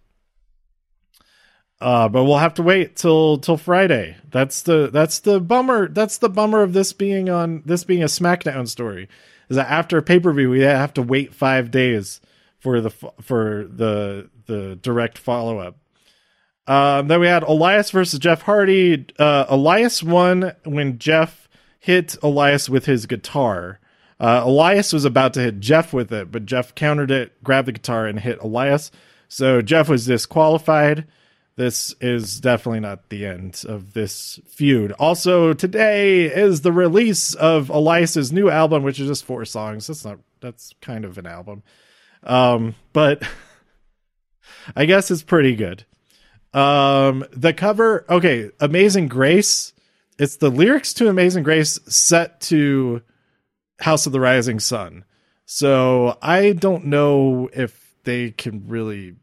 Uh, 1.80 2.10
but 2.10 2.24
we'll 2.24 2.38
have 2.38 2.56
to 2.56 2.64
wait 2.64 2.96
till 2.96 3.38
till 3.38 3.58
Friday. 3.58 4.18
That's 4.32 4.64
the 4.64 4.90
that's 4.92 5.20
the 5.20 5.40
bummer. 5.40 5.88
That's 5.88 6.18
the 6.18 6.30
bummer 6.30 6.64
of 6.64 6.74
this 6.74 6.92
being 6.94 7.30
on 7.30 7.62
this 7.66 7.84
being 7.84 8.02
a 8.02 8.08
SmackDown 8.08 8.68
story. 8.68 9.08
Is 9.50 9.58
that 9.58 9.70
after 9.70 9.98
a 9.98 10.02
pay 10.02 10.20
per 10.20 10.34
view 10.34 10.50
we 10.50 10.62
have 10.62 10.94
to 10.96 11.02
wait 11.02 11.34
five 11.34 11.70
days 11.70 12.20
for 12.60 12.82
the 12.82 12.90
for 12.90 13.68
the 13.70 14.30
the 14.48 14.76
direct 14.82 15.18
follow 15.18 15.60
up. 15.60 15.78
Um, 16.68 17.08
then 17.08 17.20
we 17.20 17.28
had 17.28 17.44
Elias 17.44 17.92
versus 17.92 18.20
Jeff 18.20 18.42
Hardy. 18.44 19.06
Uh, 19.18 19.46
Elias 19.48 20.04
won 20.04 20.54
when 20.66 21.00
Jeff 21.00 21.48
hit 21.80 22.18
Elias 22.22 22.70
with 22.70 22.86
his 22.86 23.06
guitar. 23.06 23.80
Uh, 24.20 24.42
Elias 24.44 24.92
was 24.92 25.06
about 25.06 25.34
to 25.36 25.42
hit 25.42 25.60
Jeff 25.60 25.94
with 25.94 26.12
it, 26.12 26.32
but 26.32 26.46
Jeff 26.46 26.76
countered 26.76 27.12
it, 27.12 27.42
grabbed 27.44 27.68
the 27.68 27.72
guitar, 27.72 28.06
and 28.06 28.20
hit 28.20 28.40
Elias. 28.42 28.92
So 29.28 29.62
Jeff 29.62 29.88
was 29.88 30.06
disqualified. 30.06 31.08
This 31.56 31.96
is 32.02 32.40
definitely 32.40 32.82
not 32.82 33.10
the 33.10 33.26
end 33.26 33.64
of 33.68 33.94
this 33.94 34.40
feud. 34.48 34.92
Also, 34.94 35.54
today 35.54 36.26
is 36.26 36.62
the 36.62 36.72
release 36.72 37.34
of 37.34 37.70
Elias's 37.70 38.32
new 38.32 38.50
album, 38.50 38.84
which 38.84 39.00
is 39.00 39.08
just 39.08 39.26
four 39.26 39.44
songs. 39.46 39.88
That's 39.88 40.06
not 40.06 40.20
that's 40.40 40.74
kind 40.82 41.04
of 41.04 41.18
an 41.18 41.26
album. 41.26 41.64
Um, 42.24 42.76
but 42.94 43.24
I 44.76 44.86
guess 44.86 45.10
it's 45.10 45.24
pretty 45.24 45.56
good. 45.56 45.86
Um, 46.54 47.26
the 47.32 47.54
cover, 47.54 48.06
okay, 48.10 48.52
Amazing 48.60 49.08
Grace. 49.08 49.74
It's 50.18 50.38
the 50.38 50.50
lyrics 50.50 50.94
to 50.96 51.10
Amazing 51.10 51.44
Grace 51.44 51.80
set 51.88 52.42
to 52.42 53.02
House 53.80 54.06
of 54.06 54.14
the 54.14 54.20
Rising 54.20 54.60
Sun. 54.60 55.06
So 55.46 56.18
I 56.22 56.54
don't 56.54 56.86
know 56.86 57.50
if 57.54 57.96
they 58.04 58.32
can 58.32 58.68
really 58.68 59.16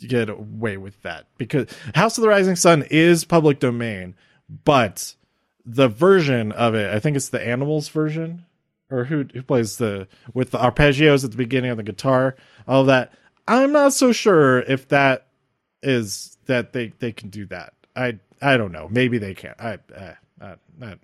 get 0.00 0.28
away 0.28 0.76
with 0.76 1.00
that 1.02 1.26
because 1.38 1.68
House 1.94 2.18
of 2.18 2.22
the 2.22 2.28
Rising 2.28 2.56
Sun 2.56 2.84
is 2.90 3.24
public 3.24 3.60
domain, 3.60 4.14
but 4.64 5.14
the 5.64 5.88
version 5.88 6.52
of 6.52 6.74
it, 6.74 6.92
I 6.92 6.98
think 7.00 7.16
it's 7.16 7.28
the 7.28 7.46
Animals 7.46 7.88
version, 7.88 8.44
or 8.90 9.04
who 9.04 9.24
who 9.32 9.42
plays 9.42 9.76
the 9.76 10.08
with 10.32 10.50
the 10.50 10.58
arpeggios 10.58 11.24
at 11.24 11.30
the 11.30 11.36
beginning 11.36 11.70
of 11.70 11.76
the 11.76 11.82
guitar, 11.82 12.36
all 12.66 12.84
that. 12.84 13.12
I'm 13.46 13.72
not 13.72 13.92
so 13.92 14.12
sure 14.12 14.60
if 14.60 14.88
that 14.88 15.26
is 15.82 16.33
that 16.46 16.72
they 16.72 16.92
they 16.98 17.12
can 17.12 17.28
do 17.30 17.46
that. 17.46 17.74
I 17.96 18.18
I 18.42 18.56
don't 18.56 18.72
know. 18.72 18.88
Maybe 18.90 19.18
they 19.18 19.34
can't. 19.34 19.60
I, 19.60 19.78
uh, 19.96 20.14
uh, 20.40 20.54
uh, 20.82 20.94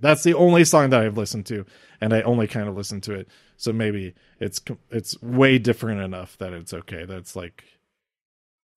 that's 0.00 0.22
the 0.22 0.34
only 0.34 0.64
song 0.64 0.90
that 0.90 1.00
I've 1.00 1.16
listened 1.16 1.46
to, 1.46 1.64
and 2.00 2.12
I 2.12 2.22
only 2.22 2.46
kind 2.46 2.68
of 2.68 2.76
listen 2.76 3.00
to 3.02 3.14
it. 3.14 3.28
So 3.56 3.72
maybe 3.72 4.14
it's 4.38 4.60
it's 4.90 5.20
way 5.22 5.58
different 5.58 6.02
enough 6.02 6.36
that 6.38 6.52
it's 6.52 6.74
okay. 6.74 7.04
That's 7.04 7.34
like 7.34 7.64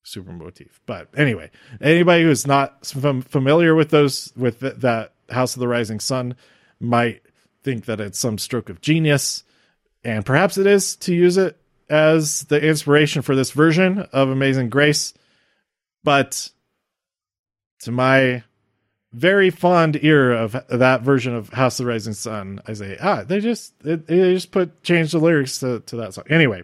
super 0.04 0.32
motif. 0.32 0.80
But 0.86 1.10
anyway, 1.16 1.52
anybody 1.82 2.24
who's 2.24 2.48
not 2.48 2.86
familiar 2.86 3.76
with 3.76 3.90
those 3.90 4.32
with 4.36 4.62
th- 4.62 4.76
that 4.78 5.14
House 5.30 5.56
of 5.56 5.60
the 5.60 5.68
Rising 5.68 6.00
Sun 6.00 6.36
might 6.80 7.22
think 7.64 7.86
that 7.86 8.00
it's 8.00 8.18
some 8.18 8.38
stroke 8.38 8.70
of 8.70 8.82
genius, 8.82 9.44
and 10.04 10.26
perhaps 10.26 10.58
it 10.58 10.66
is 10.66 10.96
to 10.98 11.14
use 11.14 11.38
it 11.38 11.58
as 11.90 12.44
the 12.44 12.66
inspiration 12.66 13.22
for 13.22 13.36
this 13.36 13.52
version 13.52 14.00
of 14.14 14.30
Amazing 14.30 14.70
Grace. 14.70 15.14
But 16.04 16.50
to 17.82 17.92
my 17.92 18.44
very 19.12 19.50
fond 19.50 19.98
ear 20.04 20.32
of 20.32 20.56
that 20.70 21.02
version 21.02 21.36
of 21.36 21.50
House 21.50 21.80
of 21.80 21.86
the 21.86 21.92
Rising 21.92 22.14
Sun, 22.14 22.62
I 22.68 22.74
say, 22.74 22.98
ah, 23.02 23.24
they 23.24 23.40
just 23.40 23.80
they, 23.82 23.96
they 23.96 24.34
just 24.34 24.52
put 24.52 24.84
change 24.84 25.12
the 25.12 25.20
lyrics 25.20 25.60
to, 25.60 25.80
to 25.82 25.96
that 25.98 26.14
song. 26.14 26.26
Anyway. 26.30 26.64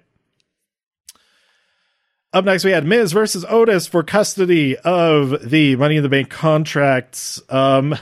Up 2.34 2.44
next, 2.44 2.65
we 2.65 2.72
had 2.72 2.86
Miz 2.86 3.13
versus 3.13 3.46
Otis 3.48 3.88
for 3.88 4.04
custody 4.04 4.75
of 4.77 5.50
the 5.50 5.77
Money 5.77 5.96
in 5.96 6.04
the 6.04 6.10
Bank 6.10 6.30
contracts. 6.30 7.42
Um, 7.48 7.96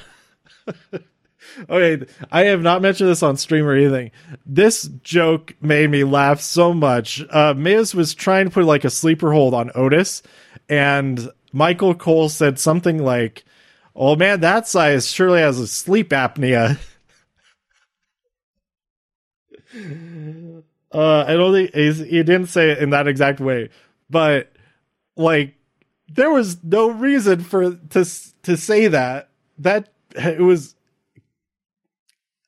okay, 1.69 2.03
I 2.31 2.45
have 2.45 2.63
not 2.63 2.81
mentioned 2.81 3.11
this 3.11 3.21
on 3.21 3.37
stream 3.37 3.63
or 3.63 3.73
anything. 3.73 4.09
This 4.43 4.89
joke 5.03 5.55
made 5.61 5.91
me 5.91 6.03
laugh 6.03 6.41
so 6.41 6.73
much. 6.73 7.23
Uh, 7.29 7.53
Miz 7.55 7.93
was 7.93 8.15
trying 8.15 8.45
to 8.45 8.51
put 8.51 8.65
like 8.65 8.83
a 8.83 8.89
sleeper 8.89 9.33
hold 9.33 9.53
on 9.53 9.69
Otis, 9.75 10.23
and 10.69 11.29
Michael 11.51 11.95
Cole 11.95 12.29
said 12.29 12.59
something 12.59 13.03
like, 13.03 13.43
"Oh 13.95 14.15
man, 14.15 14.39
that 14.41 14.67
size 14.67 15.09
surely 15.11 15.39
has 15.41 15.59
a 15.59 15.67
sleep 15.67 16.09
apnea." 16.09 16.77
uh, 20.91 21.25
I 21.27 21.33
don't 21.33 21.53
think 21.53 21.73
he 21.73 22.23
didn't 22.23 22.47
say 22.47 22.71
it 22.71 22.79
in 22.79 22.91
that 22.91 23.07
exact 23.07 23.39
way, 23.39 23.69
but 24.09 24.51
like 25.15 25.55
there 26.07 26.31
was 26.31 26.63
no 26.63 26.89
reason 26.89 27.41
for 27.41 27.75
to 27.75 28.05
to 28.43 28.57
say 28.57 28.87
that. 28.87 29.29
That 29.59 29.89
it 30.15 30.41
was 30.41 30.75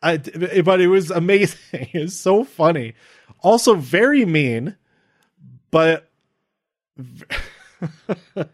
I, 0.02 0.18
but 0.18 0.82
it 0.82 0.88
was 0.88 1.12
amazing. 1.12 1.60
It 1.94 2.00
was 2.00 2.18
so 2.18 2.44
funny. 2.44 2.94
Also 3.42 3.76
very 3.76 4.26
mean, 4.26 4.76
but 5.72 6.10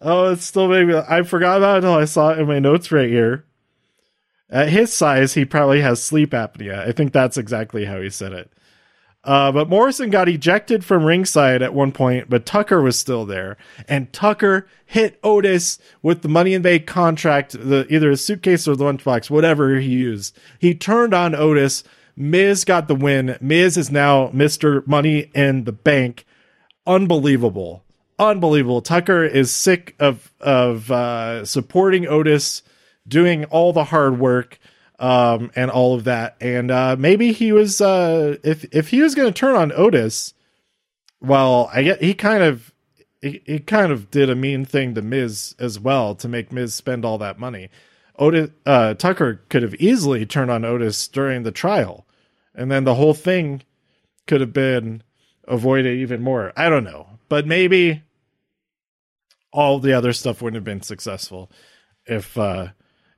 oh, 0.00 0.32
it's 0.32 0.44
still 0.44 0.68
maybe 0.68 0.94
I 0.94 1.22
forgot 1.22 1.58
about 1.58 1.74
it 1.74 1.78
until 1.78 1.94
I 1.94 2.04
saw 2.04 2.30
it 2.30 2.38
in 2.38 2.46
my 2.46 2.58
notes 2.58 2.92
right 2.92 3.08
here. 3.08 3.44
At 4.50 4.68
his 4.68 4.92
size, 4.92 5.34
he 5.34 5.44
probably 5.46 5.80
has 5.80 6.02
sleep 6.02 6.32
apnea. 6.32 6.78
I 6.78 6.92
think 6.92 7.12
that's 7.12 7.38
exactly 7.38 7.86
how 7.86 8.00
he 8.00 8.10
said 8.10 8.32
it. 8.32 8.52
Uh, 9.24 9.52
but 9.52 9.68
Morrison 9.68 10.10
got 10.10 10.28
ejected 10.28 10.84
from 10.84 11.04
ringside 11.04 11.62
at 11.62 11.74
one 11.74 11.92
point, 11.92 12.28
but 12.28 12.44
Tucker 12.44 12.82
was 12.82 12.98
still 12.98 13.24
there. 13.24 13.56
And 13.88 14.12
Tucker 14.12 14.66
hit 14.84 15.20
Otis 15.22 15.78
with 16.02 16.22
the 16.22 16.28
Money 16.28 16.54
in 16.54 16.62
Bank 16.62 16.86
contract, 16.86 17.52
the, 17.52 17.86
either 17.88 18.10
a 18.10 18.16
suitcase 18.16 18.66
or 18.66 18.74
the 18.74 18.84
lunchbox, 18.84 19.30
whatever 19.30 19.78
he 19.78 19.90
used. 19.90 20.36
He 20.58 20.74
turned 20.74 21.14
on 21.14 21.34
Otis. 21.34 21.84
Miz 22.16 22.64
got 22.64 22.88
the 22.88 22.94
win. 22.94 23.36
Miz 23.40 23.76
is 23.76 23.90
now 23.90 24.28
Mr. 24.28 24.86
Money 24.86 25.30
in 25.34 25.64
the 25.64 25.72
Bank. 25.72 26.24
Unbelievable. 26.86 27.84
Unbelievable. 28.18 28.82
Tucker 28.82 29.24
is 29.24 29.50
sick 29.50 29.94
of, 29.98 30.32
of 30.40 30.90
uh, 30.90 31.44
supporting 31.44 32.06
Otis, 32.06 32.62
doing 33.06 33.44
all 33.46 33.72
the 33.72 33.84
hard 33.84 34.18
work 34.18 34.58
um, 35.02 35.50
and 35.56 35.70
all 35.70 35.94
of 35.94 36.04
that. 36.04 36.36
And 36.40 36.70
uh, 36.70 36.96
maybe 36.98 37.32
he 37.32 37.52
was 37.52 37.80
uh, 37.80 38.36
if 38.44 38.64
if 38.72 38.88
he 38.88 39.02
was 39.02 39.14
going 39.14 39.32
to 39.32 39.38
turn 39.38 39.56
on 39.56 39.72
Otis, 39.72 40.32
well, 41.20 41.68
I 41.74 41.82
get 41.82 42.02
he 42.02 42.14
kind 42.14 42.42
of 42.42 42.72
he, 43.20 43.42
he 43.44 43.58
kind 43.58 43.90
of 43.90 44.10
did 44.10 44.30
a 44.30 44.36
mean 44.36 44.64
thing 44.64 44.94
to 44.94 45.02
Miz 45.02 45.54
as 45.58 45.78
well 45.80 46.14
to 46.14 46.28
make 46.28 46.52
Miz 46.52 46.74
spend 46.74 47.04
all 47.04 47.18
that 47.18 47.38
money. 47.38 47.68
Otis 48.18 48.50
uh, 48.66 48.94
Tucker 48.94 49.42
could 49.48 49.62
have 49.62 49.74
easily 49.76 50.26
turned 50.26 50.50
on 50.50 50.64
Otis 50.64 51.08
during 51.08 51.42
the 51.42 51.52
trial, 51.52 52.06
and 52.54 52.70
then 52.70 52.84
the 52.84 52.94
whole 52.94 53.14
thing 53.14 53.62
could 54.26 54.40
have 54.40 54.52
been 54.52 55.02
avoided 55.48 55.98
even 55.98 56.22
more. 56.22 56.52
I 56.56 56.68
don't 56.68 56.84
know, 56.84 57.18
but 57.28 57.46
maybe 57.46 58.02
all 59.52 59.78
the 59.78 59.92
other 59.92 60.12
stuff 60.12 60.40
wouldn't 60.40 60.56
have 60.56 60.64
been 60.64 60.82
successful 60.82 61.50
if 62.06 62.36
uh, 62.38 62.68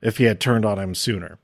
if 0.01 0.17
he 0.17 0.25
had 0.25 0.39
turned 0.39 0.65
on 0.65 0.79
him 0.79 0.95
sooner. 0.95 1.39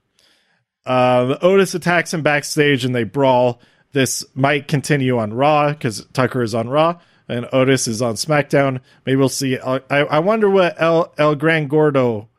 Uh, 0.85 1.37
Otis 1.41 1.75
attacks 1.75 2.13
him 2.13 2.21
backstage 2.21 2.83
and 2.85 2.95
they 2.95 3.03
brawl. 3.03 3.61
This 3.93 4.25
might 4.33 4.67
continue 4.67 5.17
on 5.17 5.33
Raw 5.33 5.69
because 5.69 6.05
Tucker 6.13 6.41
is 6.41 6.55
on 6.55 6.69
Raw 6.69 6.99
and 7.27 7.47
Otis 7.51 7.87
is 7.87 8.01
on 8.01 8.15
SmackDown. 8.15 8.81
Maybe 9.05 9.15
we'll 9.15 9.29
see. 9.29 9.59
I, 9.59 9.79
I 9.89 10.19
wonder 10.19 10.49
what 10.49 10.81
El, 10.81 11.13
El 11.17 11.35
Gran 11.35 11.67
Gordo 11.67 12.29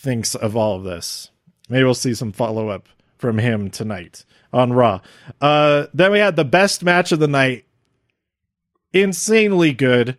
thinks 0.00 0.34
of 0.34 0.56
all 0.56 0.76
of 0.76 0.84
this. 0.84 1.30
Maybe 1.68 1.84
we'll 1.84 1.94
see 1.94 2.14
some 2.14 2.32
follow 2.32 2.68
up 2.68 2.88
from 3.18 3.38
him 3.38 3.70
tonight 3.70 4.24
on 4.52 4.72
Raw. 4.72 5.00
Uh, 5.40 5.86
then 5.94 6.12
we 6.12 6.18
had 6.18 6.36
the 6.36 6.44
best 6.44 6.82
match 6.82 7.12
of 7.12 7.18
the 7.18 7.28
night. 7.28 7.64
Insanely 8.92 9.72
good. 9.72 10.16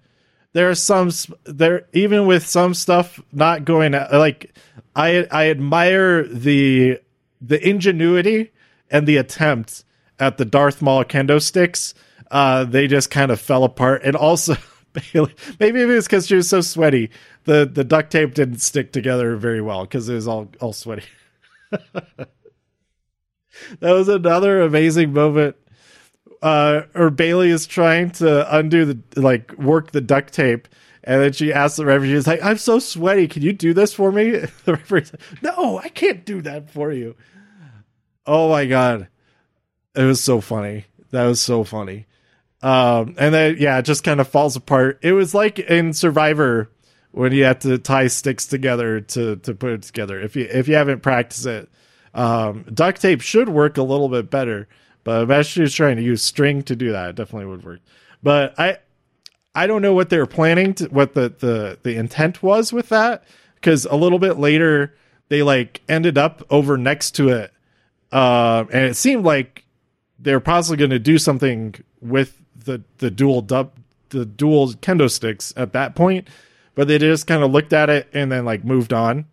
There 0.54 0.70
are 0.70 0.76
some 0.76 1.12
there 1.46 1.88
even 1.94 2.26
with 2.26 2.46
some 2.46 2.74
stuff 2.74 3.20
not 3.32 3.66
going 3.66 3.94
like 3.94 4.54
I 4.96 5.28
I 5.32 5.50
admire 5.50 6.24
the 6.24 7.00
the 7.42 7.68
ingenuity 7.68 8.52
and 8.90 9.08
the 9.08 9.18
attempt 9.18 9.84
at 10.20 10.38
the 10.38 10.46
Darth 10.46 10.82
Maul 10.82 11.04
kendo 11.04 11.42
sticks, 11.42 11.94
uh, 12.30 12.64
they 12.64 12.88
just 12.88 13.10
kind 13.10 13.32
of 13.32 13.42
fell 13.42 13.64
apart. 13.64 14.04
And 14.04 14.16
also, 14.16 14.56
maybe 15.60 15.82
it 15.82 15.86
was 15.86 16.06
because 16.06 16.28
she 16.28 16.36
was 16.36 16.50
so 16.50 16.62
sweaty, 16.62 17.10
the 17.46 17.70
the 17.72 17.84
duct 17.84 18.12
tape 18.12 18.34
didn't 18.34 18.60
stick 18.60 18.92
together 18.92 19.36
very 19.36 19.62
well 19.62 19.84
because 19.84 20.08
it 20.10 20.16
was 20.16 20.28
all 20.28 20.52
all 20.60 20.74
sweaty. 20.74 21.06
that 21.72 22.28
was 23.80 24.08
another 24.08 24.62
amazing 24.62 25.14
moment 25.14 25.56
uh, 26.42 26.84
or 26.96 27.10
Bayley 27.10 27.50
is 27.50 27.68
trying 27.68 28.12
to 28.12 28.56
undo 28.56 28.86
the 28.86 29.22
like 29.22 29.54
work 29.58 29.92
the 29.92 30.02
duct 30.02 30.34
tape, 30.34 30.68
and 31.04 31.22
then 31.22 31.34
she 31.34 31.54
asks 31.54 31.78
the 31.78 31.86
referee, 31.86 32.12
she's 32.12 32.28
like, 32.28 32.44
"I'm 32.44 32.58
so 32.58 32.80
sweaty. 32.80 33.28
Can 33.28 33.44
you 33.44 33.54
do 33.54 33.74
this 33.74 33.94
for 33.94 34.12
me?" 34.12 34.32
The 34.66 34.74
referee's 34.74 35.14
like, 35.14 35.44
"No, 35.44 35.78
I 35.80 35.90
can't 35.90 36.26
do 36.26 36.42
that 36.42 36.70
for 36.72 36.92
you." 36.92 37.16
Oh 38.26 38.50
my 38.50 38.66
god, 38.66 39.08
it 39.96 40.04
was 40.04 40.24
so 40.24 40.42
funny. 40.42 40.86
That 41.12 41.26
was 41.26 41.42
so 41.42 41.64
funny. 41.64 42.08
Um, 42.64 43.16
and 43.18 43.34
then 43.34 43.56
yeah, 43.60 43.80
it 43.80 43.86
just 43.86 44.04
kind 44.04 44.20
of 44.20 44.28
falls 44.28 44.56
apart. 44.56 45.00
It 45.02 45.14
was 45.14 45.34
like 45.34 45.60
in 45.60 45.94
Survivor 45.94 46.70
when 47.12 47.32
you 47.32 47.44
have 47.44 47.60
to 47.60 47.78
tie 47.78 48.08
sticks 48.08 48.46
together 48.46 49.02
to 49.02 49.38
to 49.38 49.54
put 49.54 49.72
it 49.72 49.82
together. 49.84 50.20
If 50.20 50.36
you 50.36 50.48
if 50.50 50.68
you 50.68 50.76
haven't 50.76 51.02
practiced 51.02 51.46
it, 51.46 51.70
um, 52.14 52.66
duct 52.74 53.02
tape 53.02 53.22
should 53.22 53.50
work 53.50 53.78
a 53.78 53.84
little 53.84 54.10
bit 54.10 54.30
better. 54.30 54.68
But 55.04 55.30
if 55.30 55.48
she 55.48 55.62
was 55.62 55.74
trying 55.74 55.98
to 55.98 56.04
use 56.04 56.22
string 56.22 56.62
to 56.64 56.76
do 56.76 56.92
that, 56.92 57.10
it 57.10 57.16
definitely 57.16 57.48
would 57.48 57.64
work. 57.64 57.80
But 58.22 58.60
I 58.60 58.78
I 59.54 59.68
don't 59.68 59.82
know 59.82 59.94
what 59.94 60.10
they 60.10 60.18
were 60.18 60.28
planning 60.28 60.74
to 60.76 60.86
what 60.88 61.14
the 61.14 61.34
the 61.40 61.80
the 61.84 61.96
intent 61.96 62.44
was 62.44 62.72
with 62.72 62.90
that 62.90 63.24
because 63.56 63.86
a 63.86 63.96
little 63.96 64.20
bit 64.20 64.38
later 64.38 64.96
they 65.30 65.44
like 65.44 65.82
ended 65.90 66.18
up 66.18 66.44
over 66.50 66.78
next 66.78 67.12
to 67.12 67.30
it, 67.30 67.52
uh, 68.12 68.66
and 68.72 68.86
it 68.86 68.96
seemed 68.96 69.26
like 69.26 69.66
they're 70.20 70.40
possibly 70.40 70.78
going 70.78 70.92
to 70.92 71.00
do 71.00 71.18
something 71.18 71.74
with 72.00 72.41
the 72.66 72.84
the 72.98 73.12
dual 73.12 73.42
dub 73.42 73.72
the 74.10 74.26
dual 74.26 74.70
kendo 74.70 75.10
sticks 75.10 75.54
at 75.56 75.74
that 75.74 75.96
point, 75.96 76.28
but 76.76 76.88
they 76.88 76.98
just 76.98 77.28
kind 77.28 77.44
of 77.44 77.52
looked 77.52 77.74
at 77.74 77.90
it 77.90 78.08
and 78.14 78.32
then 78.32 78.46
like 78.46 78.64
moved 78.64 78.94
on, 78.94 79.26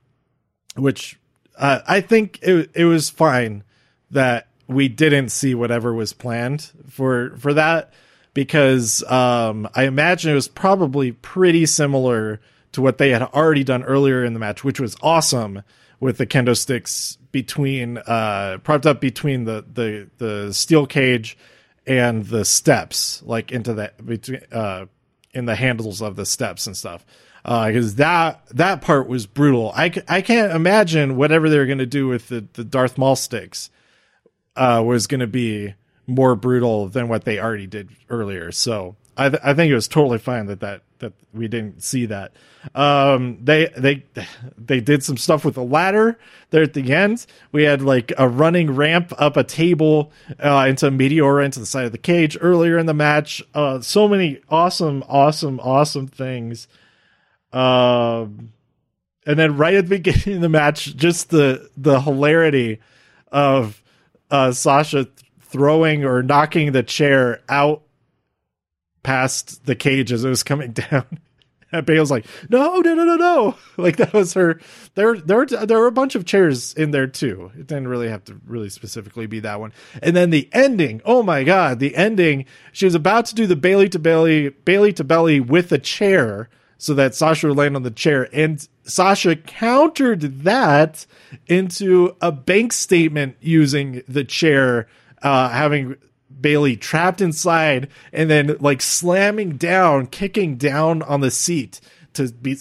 which 0.76 1.18
uh, 1.56 1.80
I 1.86 2.00
think 2.00 2.38
it 2.42 2.70
it 2.74 2.84
was 2.84 3.10
fine 3.10 3.64
that 4.10 4.48
we 4.66 4.88
didn't 4.88 5.30
see 5.30 5.54
whatever 5.54 5.92
was 5.92 6.12
planned 6.12 6.70
for 6.88 7.36
for 7.38 7.54
that 7.54 7.92
because 8.34 9.02
um, 9.10 9.68
I 9.74 9.84
imagine 9.84 10.30
it 10.30 10.34
was 10.34 10.48
probably 10.48 11.12
pretty 11.12 11.66
similar 11.66 12.40
to 12.72 12.82
what 12.82 12.98
they 12.98 13.10
had 13.10 13.22
already 13.22 13.64
done 13.64 13.82
earlier 13.82 14.24
in 14.24 14.34
the 14.34 14.38
match, 14.38 14.62
which 14.62 14.78
was 14.78 14.96
awesome 15.02 15.62
with 16.00 16.18
the 16.18 16.26
kendo 16.26 16.56
sticks 16.56 17.18
between 17.32 17.98
uh, 17.98 18.58
propped 18.62 18.86
up 18.86 19.00
between 19.00 19.44
the 19.44 19.64
the 19.72 20.08
the 20.18 20.52
steel 20.52 20.86
cage 20.86 21.36
and 21.88 22.26
the 22.26 22.44
steps, 22.44 23.22
like 23.24 23.50
into 23.50 23.72
the 23.72 23.92
between 24.04 24.42
uh, 24.52 24.86
in 25.32 25.46
the 25.46 25.56
handles 25.56 26.02
of 26.02 26.14
the 26.14 26.26
steps 26.26 26.66
and 26.66 26.76
stuff. 26.76 27.04
Because 27.42 27.94
uh, 27.94 27.96
that 27.96 28.42
that 28.50 28.80
part 28.82 29.08
was 29.08 29.26
brutal. 29.26 29.72
I, 29.74 29.92
I 30.06 30.20
can't 30.20 30.52
imagine 30.52 31.16
whatever 31.16 31.48
they're 31.48 31.66
going 31.66 31.78
to 31.78 31.86
do 31.86 32.06
with 32.06 32.28
the, 32.28 32.46
the 32.52 32.64
Darth 32.64 32.98
Maul 32.98 33.16
sticks 33.16 33.70
uh, 34.54 34.82
was 34.84 35.06
going 35.06 35.20
to 35.20 35.26
be 35.26 35.74
more 36.06 36.36
brutal 36.36 36.88
than 36.88 37.08
what 37.08 37.24
they 37.24 37.38
already 37.38 37.66
did 37.66 37.90
earlier. 38.10 38.52
So 38.52 38.96
I, 39.18 39.28
th- 39.28 39.42
I 39.44 39.52
think 39.52 39.70
it 39.70 39.74
was 39.74 39.88
totally 39.88 40.18
fine 40.18 40.46
that, 40.46 40.60
that 40.60 40.82
that 41.00 41.12
we 41.32 41.48
didn't 41.48 41.82
see 41.82 42.06
that. 42.06 42.32
Um, 42.74 43.38
they 43.42 43.66
they 43.76 44.04
they 44.56 44.80
did 44.80 45.02
some 45.02 45.16
stuff 45.16 45.44
with 45.44 45.54
the 45.54 45.62
ladder 45.62 46.18
there 46.50 46.62
at 46.62 46.74
the 46.74 46.92
end. 46.92 47.26
We 47.52 47.64
had 47.64 47.82
like 47.82 48.12
a 48.16 48.28
running 48.28 48.74
ramp 48.74 49.12
up 49.18 49.36
a 49.36 49.44
table 49.44 50.12
uh, 50.38 50.66
into 50.68 50.90
Meteora 50.90 51.44
into 51.44 51.60
the 51.60 51.66
side 51.66 51.86
of 51.86 51.92
the 51.92 51.98
cage 51.98 52.38
earlier 52.40 52.78
in 52.78 52.86
the 52.86 52.94
match. 52.94 53.42
Uh, 53.54 53.80
so 53.80 54.08
many 54.08 54.40
awesome, 54.48 55.04
awesome, 55.08 55.60
awesome 55.60 56.06
things. 56.06 56.68
Um, 57.52 58.52
and 59.26 59.38
then 59.38 59.56
right 59.56 59.74
at 59.74 59.88
the 59.88 59.98
beginning 60.00 60.36
of 60.36 60.42
the 60.42 60.48
match, 60.48 60.96
just 60.96 61.30
the 61.30 61.68
the 61.76 62.00
hilarity 62.00 62.80
of 63.32 63.82
uh, 64.30 64.52
Sasha 64.52 65.08
throwing 65.40 66.04
or 66.04 66.22
knocking 66.22 66.72
the 66.72 66.82
chair 66.82 67.40
out 67.48 67.82
past 69.08 69.64
the 69.64 69.74
cage 69.74 70.12
as 70.12 70.22
it 70.22 70.28
was 70.28 70.42
coming 70.42 70.72
down. 70.90 71.06
And 71.72 72.10
like, 72.10 72.26
no, 72.50 72.80
no, 72.80 72.94
no, 72.94 73.04
no, 73.04 73.16
no. 73.16 73.56
Like 73.78 73.96
that 73.96 74.12
was 74.12 74.34
her. 74.34 74.60
There, 74.96 75.16
there, 75.16 75.46
there 75.46 75.78
were 75.78 75.86
a 75.86 75.92
bunch 75.92 76.14
of 76.14 76.26
chairs 76.26 76.74
in 76.74 76.90
there 76.90 77.06
too. 77.06 77.50
It 77.58 77.66
didn't 77.66 77.88
really 77.88 78.08
have 78.08 78.24
to 78.24 78.38
really 78.46 78.68
specifically 78.68 79.26
be 79.26 79.40
that 79.40 79.60
one. 79.60 79.72
And 80.02 80.14
then 80.14 80.28
the 80.28 80.46
ending. 80.52 81.00
Oh 81.06 81.22
my 81.22 81.42
god, 81.42 81.78
the 81.78 81.96
ending. 81.96 82.44
She 82.72 82.84
was 82.84 82.94
about 82.94 83.24
to 83.26 83.34
do 83.34 83.46
the 83.46 83.56
Bayley 83.56 83.88
to 83.88 83.98
Bayley, 83.98 84.50
Bailey 84.50 84.92
to 84.92 85.04
belly 85.04 85.40
with 85.40 85.72
a 85.72 85.78
chair, 85.78 86.50
so 86.76 86.92
that 86.94 87.14
Sasha 87.14 87.48
would 87.48 87.56
land 87.56 87.76
on 87.76 87.82
the 87.84 87.90
chair, 87.90 88.28
and 88.32 88.66
Sasha 88.84 89.36
countered 89.36 90.42
that 90.42 91.06
into 91.46 92.14
a 92.20 92.30
bank 92.30 92.72
statement 92.72 93.36
using 93.40 94.02
the 94.06 94.24
chair, 94.24 94.86
uh, 95.22 95.48
having 95.48 95.96
Bayley 96.40 96.76
trapped 96.76 97.20
inside 97.20 97.88
and 98.12 98.30
then 98.30 98.56
like 98.60 98.82
slamming 98.82 99.56
down, 99.56 100.06
kicking 100.06 100.56
down 100.56 101.02
on 101.02 101.20
the 101.20 101.30
seat 101.30 101.80
to 102.14 102.32
be 102.32 102.56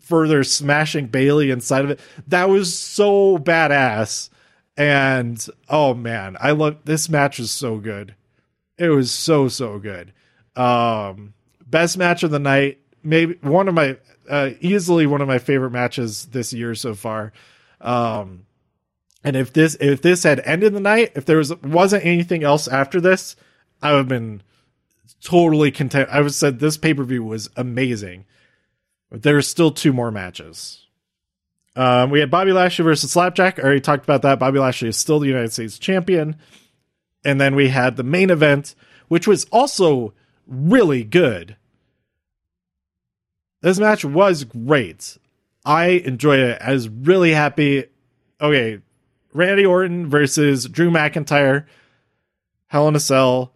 further 0.00 0.44
smashing 0.44 1.06
Bayley 1.06 1.50
inside 1.50 1.84
of 1.84 1.90
it. 1.90 2.00
That 2.26 2.48
was 2.48 2.78
so 2.78 3.38
badass. 3.38 4.30
And 4.76 5.44
oh 5.68 5.94
man, 5.94 6.36
I 6.40 6.52
love 6.52 6.78
this 6.84 7.08
match 7.08 7.38
was 7.38 7.50
so 7.50 7.78
good. 7.78 8.14
It 8.78 8.90
was 8.90 9.10
so 9.10 9.48
so 9.48 9.78
good. 9.78 10.12
Um 10.56 11.34
best 11.66 11.98
match 11.98 12.22
of 12.22 12.30
the 12.30 12.38
night, 12.38 12.78
maybe 13.02 13.34
one 13.42 13.68
of 13.68 13.74
my 13.74 13.98
uh, 14.28 14.50
easily 14.60 15.06
one 15.06 15.20
of 15.20 15.28
my 15.28 15.38
favorite 15.38 15.70
matches 15.70 16.26
this 16.26 16.52
year 16.52 16.74
so 16.74 16.94
far. 16.94 17.32
Um, 17.80 18.44
and 19.24 19.36
if 19.36 19.52
this 19.52 19.76
if 19.80 20.02
this 20.02 20.22
had 20.22 20.40
ended 20.40 20.74
the 20.74 20.80
night, 20.80 21.12
if 21.14 21.24
there 21.24 21.38
was 21.38 21.54
wasn't 21.62 22.04
anything 22.04 22.44
else 22.44 22.68
after 22.68 23.00
this, 23.00 23.36
I 23.82 23.92
would 23.92 23.98
have 23.98 24.08
been 24.08 24.42
totally 25.22 25.70
content. 25.70 26.08
I 26.10 26.18
would 26.18 26.26
have 26.26 26.34
said 26.34 26.58
this 26.58 26.76
pay 26.76 26.94
per 26.94 27.04
view 27.04 27.24
was 27.24 27.50
amazing. 27.56 28.24
But 29.10 29.22
there's 29.22 29.48
still 29.48 29.70
two 29.70 29.92
more 29.92 30.10
matches. 30.10 30.86
Um, 31.74 32.10
we 32.10 32.20
had 32.20 32.30
Bobby 32.30 32.52
Lashley 32.52 32.84
versus 32.84 33.12
Slapjack. 33.12 33.58
I 33.58 33.62
already 33.62 33.80
talked 33.80 34.04
about 34.04 34.22
that. 34.22 34.38
Bobby 34.38 34.58
Lashley 34.58 34.88
is 34.88 34.96
still 34.96 35.20
the 35.20 35.28
United 35.28 35.52
States 35.52 35.78
champion. 35.78 36.36
And 37.24 37.40
then 37.40 37.54
we 37.54 37.68
had 37.68 37.96
the 37.96 38.02
main 38.02 38.30
event, 38.30 38.74
which 39.08 39.26
was 39.26 39.44
also 39.46 40.12
really 40.46 41.04
good. 41.04 41.56
This 43.60 43.78
match 43.78 44.04
was 44.04 44.44
great. 44.44 45.18
I 45.64 45.86
enjoyed 45.86 46.40
it. 46.40 46.58
I 46.60 46.72
was 46.72 46.88
really 46.88 47.32
happy. 47.32 47.84
Okay, 48.40 48.80
Randy 49.38 49.64
Orton 49.64 50.10
versus 50.10 50.64
Drew 50.64 50.90
McIntyre, 50.90 51.64
Hell 52.66 52.88
in 52.88 52.96
a 52.96 53.00
Cell, 53.00 53.52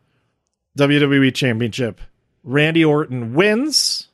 WWE 0.79 1.35
Championship. 1.35 2.01
Randy 2.45 2.85
Orton 2.85 3.35
wins 3.35 4.07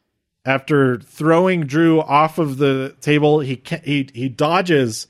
after 0.46 0.98
throwing 0.98 1.66
Drew 1.66 2.00
off 2.00 2.38
of 2.38 2.57
the 2.57 2.96
table. 3.02 3.40
He 3.40 3.62
he 3.85 4.09
he 4.14 4.31
dodges 4.31 5.09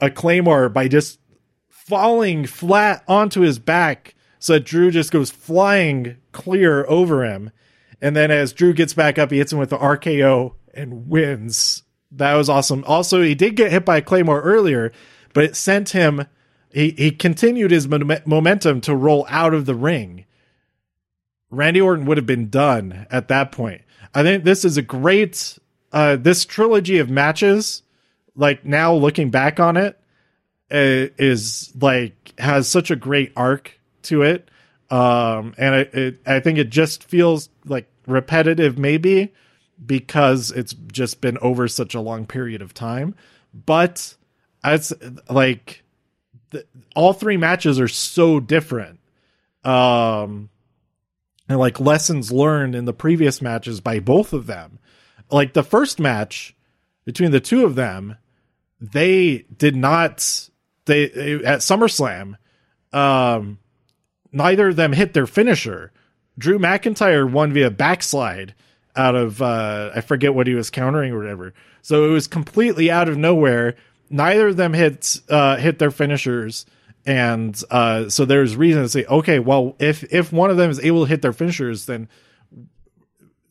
a 0.00 0.10
claymore 0.10 0.68
by 0.68 0.88
just 0.88 1.20
falling 1.68 2.46
flat 2.46 3.04
onto 3.06 3.42
his 3.42 3.60
back, 3.60 4.16
so 4.40 4.54
that 4.54 4.64
Drew 4.64 4.90
just 4.90 5.12
goes 5.12 5.30
flying 5.30 6.16
clear 6.32 6.84
over 6.88 7.24
him. 7.24 7.52
And 8.00 8.16
then 8.16 8.32
as 8.32 8.52
Drew 8.52 8.72
gets 8.72 8.92
back 8.92 9.20
up, 9.20 9.30
he 9.30 9.38
hits 9.38 9.52
him 9.52 9.60
with 9.60 9.70
the 9.70 9.78
RKO 9.78 10.54
and 10.74 11.08
wins. 11.08 11.84
That 12.10 12.34
was 12.34 12.48
awesome. 12.48 12.82
Also, 12.88 13.22
he 13.22 13.36
did 13.36 13.54
get 13.54 13.70
hit 13.70 13.84
by 13.84 13.98
a 13.98 14.02
Claymore 14.02 14.42
earlier, 14.42 14.90
but 15.32 15.44
it 15.44 15.56
sent 15.56 15.90
him, 15.90 16.26
he, 16.72 16.90
he 16.90 17.10
continued 17.10 17.70
his 17.70 17.88
momentum 17.88 18.80
to 18.82 18.94
roll 18.94 19.26
out 19.28 19.54
of 19.54 19.66
the 19.66 19.74
ring. 19.74 20.24
Randy 21.50 21.80
Orton 21.80 22.06
would 22.06 22.16
have 22.16 22.26
been 22.26 22.48
done 22.48 23.06
at 23.10 23.28
that 23.28 23.52
point. 23.52 23.82
I 24.14 24.22
think 24.22 24.44
this 24.44 24.64
is 24.64 24.76
a 24.76 24.82
great, 24.82 25.58
uh, 25.92 26.16
this 26.16 26.44
trilogy 26.44 26.98
of 26.98 27.10
matches, 27.10 27.82
like 28.34 28.64
now 28.64 28.94
looking 28.94 29.30
back 29.30 29.60
on 29.60 29.76
it, 29.76 29.98
uh, 30.70 31.12
is 31.18 31.72
like, 31.78 32.34
has 32.38 32.68
such 32.68 32.90
a 32.90 32.96
great 32.96 33.32
arc 33.36 33.78
to 34.04 34.22
it. 34.22 34.48
Um, 34.90 35.54
and 35.58 35.74
it, 35.74 35.94
it, 35.94 36.20
I 36.26 36.40
think 36.40 36.58
it 36.58 36.70
just 36.70 37.04
feels 37.04 37.48
like 37.64 37.86
repetitive 38.06 38.78
maybe 38.78 39.32
because 39.84 40.50
it's 40.50 40.74
just 40.74 41.20
been 41.20 41.38
over 41.38 41.68
such 41.68 41.94
a 41.94 42.00
long 42.00 42.26
period 42.26 42.62
of 42.62 42.74
time 42.74 43.14
but 43.52 44.14
it's 44.64 44.92
like 45.28 45.82
the, 46.50 46.64
all 46.94 47.12
three 47.12 47.36
matches 47.36 47.80
are 47.80 47.88
so 47.88 48.40
different 48.40 49.00
um 49.64 50.48
and 51.48 51.58
like 51.58 51.80
lessons 51.80 52.32
learned 52.32 52.74
in 52.74 52.84
the 52.84 52.92
previous 52.92 53.40
matches 53.40 53.80
by 53.80 54.00
both 54.00 54.32
of 54.32 54.46
them 54.46 54.78
like 55.30 55.52
the 55.52 55.62
first 55.62 55.98
match 56.00 56.54
between 57.04 57.30
the 57.30 57.40
two 57.40 57.64
of 57.64 57.74
them 57.74 58.16
they 58.80 59.44
did 59.56 59.76
not 59.76 60.48
they 60.86 61.04
at 61.04 61.60
SummerSlam 61.60 62.36
um 62.92 63.58
neither 64.32 64.68
of 64.68 64.76
them 64.76 64.92
hit 64.92 65.14
their 65.14 65.26
finisher 65.26 65.92
Drew 66.38 66.58
McIntyre 66.58 67.30
won 67.30 67.52
via 67.52 67.70
backslide 67.70 68.54
out 68.96 69.14
of 69.14 69.40
uh, 69.42 69.90
I 69.94 70.00
forget 70.00 70.34
what 70.34 70.46
he 70.46 70.54
was 70.54 70.70
countering 70.70 71.12
or 71.12 71.18
whatever. 71.18 71.54
So 71.82 72.04
it 72.04 72.12
was 72.12 72.26
completely 72.26 72.90
out 72.90 73.08
of 73.08 73.16
nowhere. 73.16 73.76
Neither 74.12 74.48
of 74.48 74.56
them 74.56 74.74
hit 74.74 75.20
uh, 75.28 75.56
hit 75.56 75.78
their 75.78 75.90
finishers, 75.90 76.66
and 77.06 77.60
uh, 77.70 78.08
so 78.08 78.24
there's 78.24 78.54
reason 78.56 78.82
to 78.82 78.88
say, 78.88 79.04
okay, 79.06 79.38
well, 79.38 79.74
if 79.78 80.04
if 80.12 80.32
one 80.32 80.50
of 80.50 80.58
them 80.58 80.70
is 80.70 80.78
able 80.80 81.04
to 81.04 81.08
hit 81.08 81.22
their 81.22 81.32
finishers, 81.32 81.86
then 81.86 82.08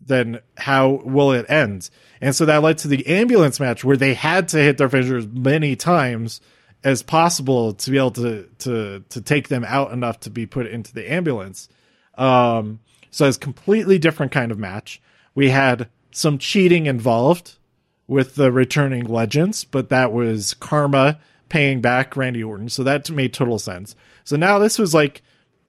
then 0.06 0.40
how 0.58 1.02
will 1.04 1.32
it 1.32 1.50
end? 1.50 1.90
And 2.22 2.36
so 2.36 2.46
that 2.46 2.62
led 2.62 2.78
to 2.80 2.88
the 2.88 3.06
ambulance 3.08 3.60
match 3.60 3.84
where 3.84 3.98
they 3.98 4.14
had 4.14 4.48
to 4.50 4.58
hit 4.58 4.78
their 4.78 4.90
finishers 4.90 5.28
many 5.28 5.76
times 5.76 6.42
as 6.84 7.04
possible 7.04 7.74
to 7.74 7.92
be 7.92 7.98
able 7.98 8.12
to 8.12 8.48
to 8.60 9.04
to 9.10 9.22
take 9.22 9.48
them 9.48 9.64
out 9.66 9.92
enough 9.92 10.20
to 10.22 10.30
be 10.30 10.46
put 10.46 10.68
into 10.68 10.94
the 10.94 11.12
ambulance. 11.12 11.70
Um, 12.18 12.80
so 13.10 13.28
it's 13.28 13.38
completely 13.38 13.98
different 13.98 14.32
kind 14.32 14.52
of 14.52 14.60
match. 14.60 15.02
We 15.34 15.50
had 15.50 15.90
some 16.12 16.38
cheating 16.38 16.86
involved 16.86 17.58
with 18.12 18.36
the 18.36 18.52
returning 18.52 19.06
legends, 19.06 19.64
but 19.64 19.88
that 19.88 20.12
was 20.12 20.54
karma 20.56 21.18
paying 21.48 21.80
back 21.80 22.18
Randy 22.18 22.44
Orton. 22.44 22.68
So 22.68 22.84
that 22.84 23.10
made 23.10 23.34
total 23.34 23.58
sense. 23.58 23.96
So 24.26 24.36
now 24.36 24.60
this 24.60 24.78
was 24.78 24.94
like 24.94 25.22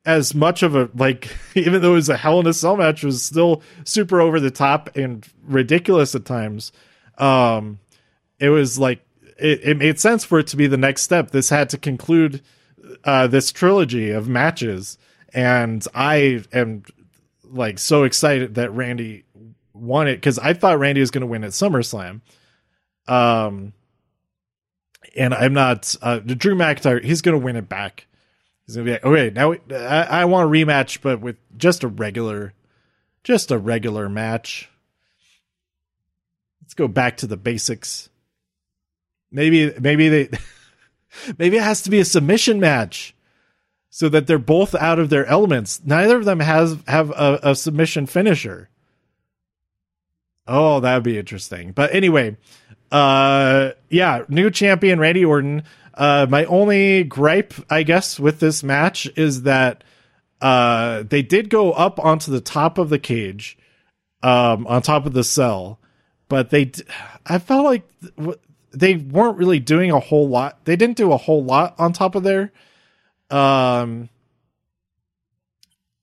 as 0.05 0.35
much 0.35 0.65
of 0.65 0.75
a 0.75 0.91
like 0.93 1.31
even 1.55 1.81
though 1.81 1.93
it 1.93 2.03
was 2.03 2.09
a 2.09 2.17
hell 2.17 2.41
in 2.41 2.49
a 2.49 2.53
cell 2.53 2.77
match 2.77 3.05
was 3.05 3.23
still 3.23 3.63
super 3.85 4.21
over 4.21 4.41
the 4.41 4.51
top 4.51 4.91
and 4.97 5.25
ridiculous 5.45 6.17
at 6.17 6.25
times. 6.25 6.73
Um 7.17 7.79
it 8.41 8.49
was 8.49 8.77
like 8.77 9.07
it, 9.39 9.61
it 9.63 9.77
made 9.77 10.01
sense 10.01 10.25
for 10.25 10.41
it 10.41 10.49
to 10.49 10.57
be 10.57 10.67
the 10.67 10.77
next 10.77 11.03
step. 11.03 11.31
This 11.31 11.49
had 11.49 11.71
to 11.71 11.79
conclude 11.79 12.43
uh 13.05 13.29
this 13.29 13.53
trilogy 13.53 14.11
of 14.11 14.27
matches. 14.27 14.99
And 15.33 15.87
I 15.95 16.43
am 16.53 16.83
like 17.45 17.79
so 17.79 18.03
excited 18.03 18.57
that 18.57 18.75
Randy 18.75 19.27
won 19.75 20.09
it 20.09 20.17
because 20.17 20.39
I 20.39 20.53
thought 20.53 20.79
Randy 20.79 21.01
was 21.01 21.11
going 21.11 21.23
to 21.23 21.27
win 21.27 21.45
at 21.45 21.51
SummerSlam. 21.51 22.21
Um, 23.07 23.73
and 25.17 25.35
I'm 25.35 25.53
not. 25.53 25.95
Uh, 26.01 26.21
the 26.25 26.35
Drew 26.35 26.55
McIntyre, 26.55 27.03
he's 27.03 27.23
going 27.23 27.39
to 27.39 27.45
win 27.45 27.57
it 27.57 27.69
back. 27.69 28.07
He's 28.67 28.77
going 28.77 28.87
to 28.87 28.91
be 28.91 28.95
like, 28.95 29.05
okay, 29.05 29.31
now 29.35 29.53
I, 29.77 30.23
I 30.23 30.25
want 30.27 30.49
a 30.49 30.51
rematch, 30.51 31.01
but 31.03 31.21
with 31.21 31.37
just 31.57 31.83
a 31.83 31.89
regular, 31.89 32.55
just 33.25 33.51
a 33.51 33.59
regular 33.59 34.09
match. 34.09 34.69
Let's 36.63 36.75
go 36.75 36.89
back 36.89 37.19
to 37.19 37.27
the 37.27 37.37
basics. 37.37 38.09
Maybe, 39.31 39.73
maybe 39.79 40.09
they, 40.09 40.29
maybe 41.39 41.57
it 41.57 41.63
has 41.63 41.83
to 41.83 41.91
be 41.91 42.01
a 42.01 42.05
submission 42.05 42.61
match 42.61 43.15
so 43.91 44.09
that 44.09 44.27
they're 44.27 44.39
both 44.39 44.75
out 44.75 44.99
of 44.99 45.11
their 45.11 45.27
elements. 45.27 45.83
Neither 45.85 46.17
of 46.17 46.25
them 46.25 46.41
has 46.41 46.79
have 46.87 47.11
a, 47.11 47.41
a 47.43 47.55
submission 47.55 48.07
finisher. 48.07 48.71
Oh, 50.53 50.81
that 50.81 50.95
would 50.95 51.03
be 51.03 51.19
interesting. 51.19 51.73
But 51.73 51.95
anyway, 51.95 52.37
uh, 52.91 53.71
yeah, 53.89 54.25
new 54.29 54.51
champion 54.51 55.01
Randy 55.01 55.25
Orton. 55.25 55.63
Uh, 55.95 56.27
my 56.29 56.45
only 56.45 57.05
gripe, 57.05 57.55
I 57.71 57.85
guess, 57.85 58.21
with 58.21 58.39
this 58.39 58.63
match 58.63 59.09
is 59.17 59.43
that 59.45 59.83
uh, 60.43 61.05
they 61.05 61.23
did 61.23 61.49
go 61.49 61.73
up 61.73 61.99
onto 61.99 62.31
the 62.31 62.41
top 62.43 62.77
of 62.77 62.91
the 62.91 62.99
cage, 62.99 63.57
um, 64.23 64.67
on 64.67 64.83
top 64.83 65.07
of 65.07 65.15
the 65.15 65.25
cell, 65.25 65.79
but 66.29 66.51
they, 66.51 66.71
I 67.25 67.39
felt 67.39 67.65
like 67.65 67.89
they 68.73 68.97
weren't 68.97 69.39
really 69.39 69.59
doing 69.59 69.91
a 69.91 70.01
whole 70.01 70.29
lot. 70.29 70.67
They 70.67 70.77
didn't 70.77 70.99
do 70.99 71.13
a 71.13 71.17
whole 71.17 71.43
lot 71.43 71.77
on 71.79 71.95
top 71.95 72.15
of 72.15 72.25
there. 72.25 72.53
Um, 73.31 74.11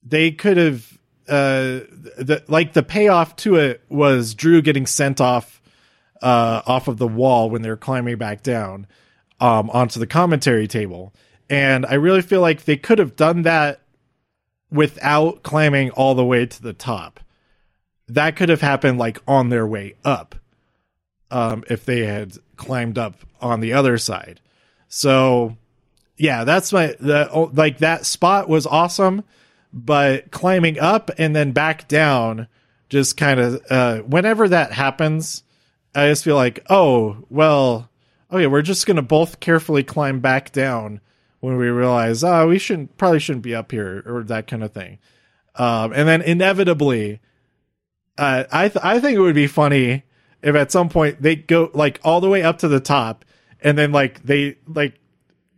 they 0.02 0.32
could 0.32 0.58
have 0.58 0.99
uh, 1.30 1.86
the 2.18 2.44
like 2.48 2.74
the 2.74 2.84
payoff 2.84 3.36
to 3.38 3.56
it 3.56 3.84
was 3.90 4.34
Drew 4.34 4.62
getting 4.62 4.86
sent 4.86 5.22
off 5.22 5.62
uh, 6.22 6.62
off 6.66 6.88
of 6.88 6.98
the 6.98 7.08
wall 7.08 7.50
when 7.50 7.62
they're 7.62 7.78
climbing 7.78 8.18
back 8.18 8.44
down 8.44 8.88
um, 9.40 9.70
onto 9.70 10.00
the 10.00 10.08
commentary 10.08 10.68
table, 10.68 11.14
and 11.50 11.86
I 11.86 11.96
really 11.96 12.22
feel 12.22 12.42
like 12.42 12.66
they 12.66 12.78
could 12.78 13.00
have 13.00 13.16
done 13.16 13.44
that 13.44 13.82
without 14.72 15.44
climbing 15.44 15.92
all 15.92 16.16
the 16.16 16.26
way 16.26 16.46
to 16.46 16.62
the 16.62 16.74
top. 16.74 17.20
That 18.08 18.36
could 18.36 18.50
have 18.50 18.62
happened 18.62 18.98
like 18.98 19.20
on 19.28 19.50
their 19.50 19.68
way 19.68 19.96
up, 20.04 20.36
um, 21.30 21.64
if 21.70 21.86
they 21.86 22.06
had 22.06 22.38
climbed 22.56 22.98
up 22.98 23.16
on 23.40 23.60
the 23.60 23.74
other 23.74 23.98
side. 23.98 24.42
So, 24.88 25.58
yeah, 26.18 26.44
that's 26.44 26.74
my 26.74 26.96
the 27.00 27.50
like 27.54 27.78
that 27.78 28.06
spot 28.06 28.50
was 28.50 28.66
awesome 28.66 29.24
but 29.72 30.32
climbing 30.32 30.80
up 30.80 31.12
and 31.18 31.36
then 31.36 31.52
back 31.52 31.88
down 31.88 32.48
just 32.90 33.18
kind 33.18 33.40
of 33.40 33.62
uh, 33.70 34.00
whenever 34.00 34.48
that 34.50 34.72
happens 34.72 35.44
i 35.94 36.08
just 36.08 36.24
feel 36.24 36.36
like 36.36 36.60
oh 36.70 37.18
well 37.30 37.90
okay 38.32 38.48
we're 38.48 38.62
just 38.62 38.86
gonna 38.86 39.02
both 39.02 39.40
carefully 39.40 39.84
climb 39.84 40.20
back 40.20 40.52
down 40.52 41.00
when 41.40 41.58
we 41.58 41.68
realize 41.68 42.24
oh 42.24 42.48
we 42.48 42.60
shouldn't 42.60 42.98
probably 42.98 43.20
shouldn't 43.20 43.44
be 43.44 43.56
up 43.56 43.72
here 43.72 44.04
or 44.06 44.24
that 44.24 44.48
kind 44.48 44.64
of 44.64 44.74
thing. 44.74 45.00
Um, 45.56 45.94
and 45.94 46.08
then 46.08 46.22
inevitably 46.22 47.20
uh, 48.18 48.44
i 48.52 48.70
th- 48.70 48.84
i 48.84 49.00
think 49.00 49.18
it 49.18 49.22
would 49.22 49.36
be 49.36 49.48
funny 49.48 50.04
if 50.42 50.56
at 50.56 50.72
some 50.72 50.90
point 50.90 51.22
they 51.22 51.36
go 51.36 51.70
like 51.74 52.00
all 52.04 52.22
the 52.22 52.30
way 52.30 52.44
up 52.44 52.60
to 52.60 52.68
the 52.68 52.80
top 52.80 53.26
and 53.62 53.78
then 53.78 53.92
like 53.92 54.24
they 54.24 54.58
like 54.68 55.00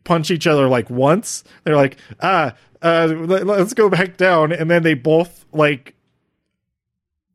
punch 0.03 0.31
each 0.31 0.47
other 0.47 0.67
like 0.67 0.89
once 0.89 1.43
they're 1.63 1.75
like 1.75 1.97
ah 2.21 2.53
uh, 2.81 3.07
let's 3.07 3.73
go 3.73 3.89
back 3.89 4.17
down. 4.17 4.51
And 4.51 4.69
then 4.69 4.83
they 4.83 4.93
both 4.93 5.45
like 5.51 5.95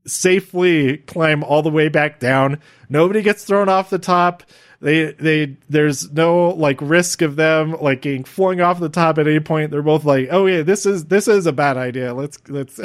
safely 0.06 0.98
climb 0.98 1.42
all 1.44 1.62
the 1.62 1.70
way 1.70 1.88
back 1.88 2.20
down. 2.20 2.60
Nobody 2.88 3.22
gets 3.22 3.44
thrown 3.44 3.68
off 3.68 3.90
the 3.90 3.98
top. 3.98 4.42
They 4.80 5.12
they 5.12 5.56
there's 5.68 6.12
no 6.12 6.48
like 6.48 6.78
risk 6.82 7.22
of 7.22 7.36
them 7.36 7.72
like 7.80 8.02
getting 8.02 8.24
flung 8.24 8.60
off 8.60 8.78
the 8.78 8.88
top 8.88 9.18
at 9.18 9.26
any 9.26 9.40
point. 9.40 9.70
They're 9.70 9.82
both 9.82 10.04
like, 10.04 10.28
oh 10.30 10.46
yeah, 10.46 10.62
this 10.62 10.84
is 10.84 11.06
this 11.06 11.28
is 11.28 11.46
a 11.46 11.52
bad 11.52 11.76
idea. 11.76 12.12
Let's 12.12 12.38
let's 12.48 12.80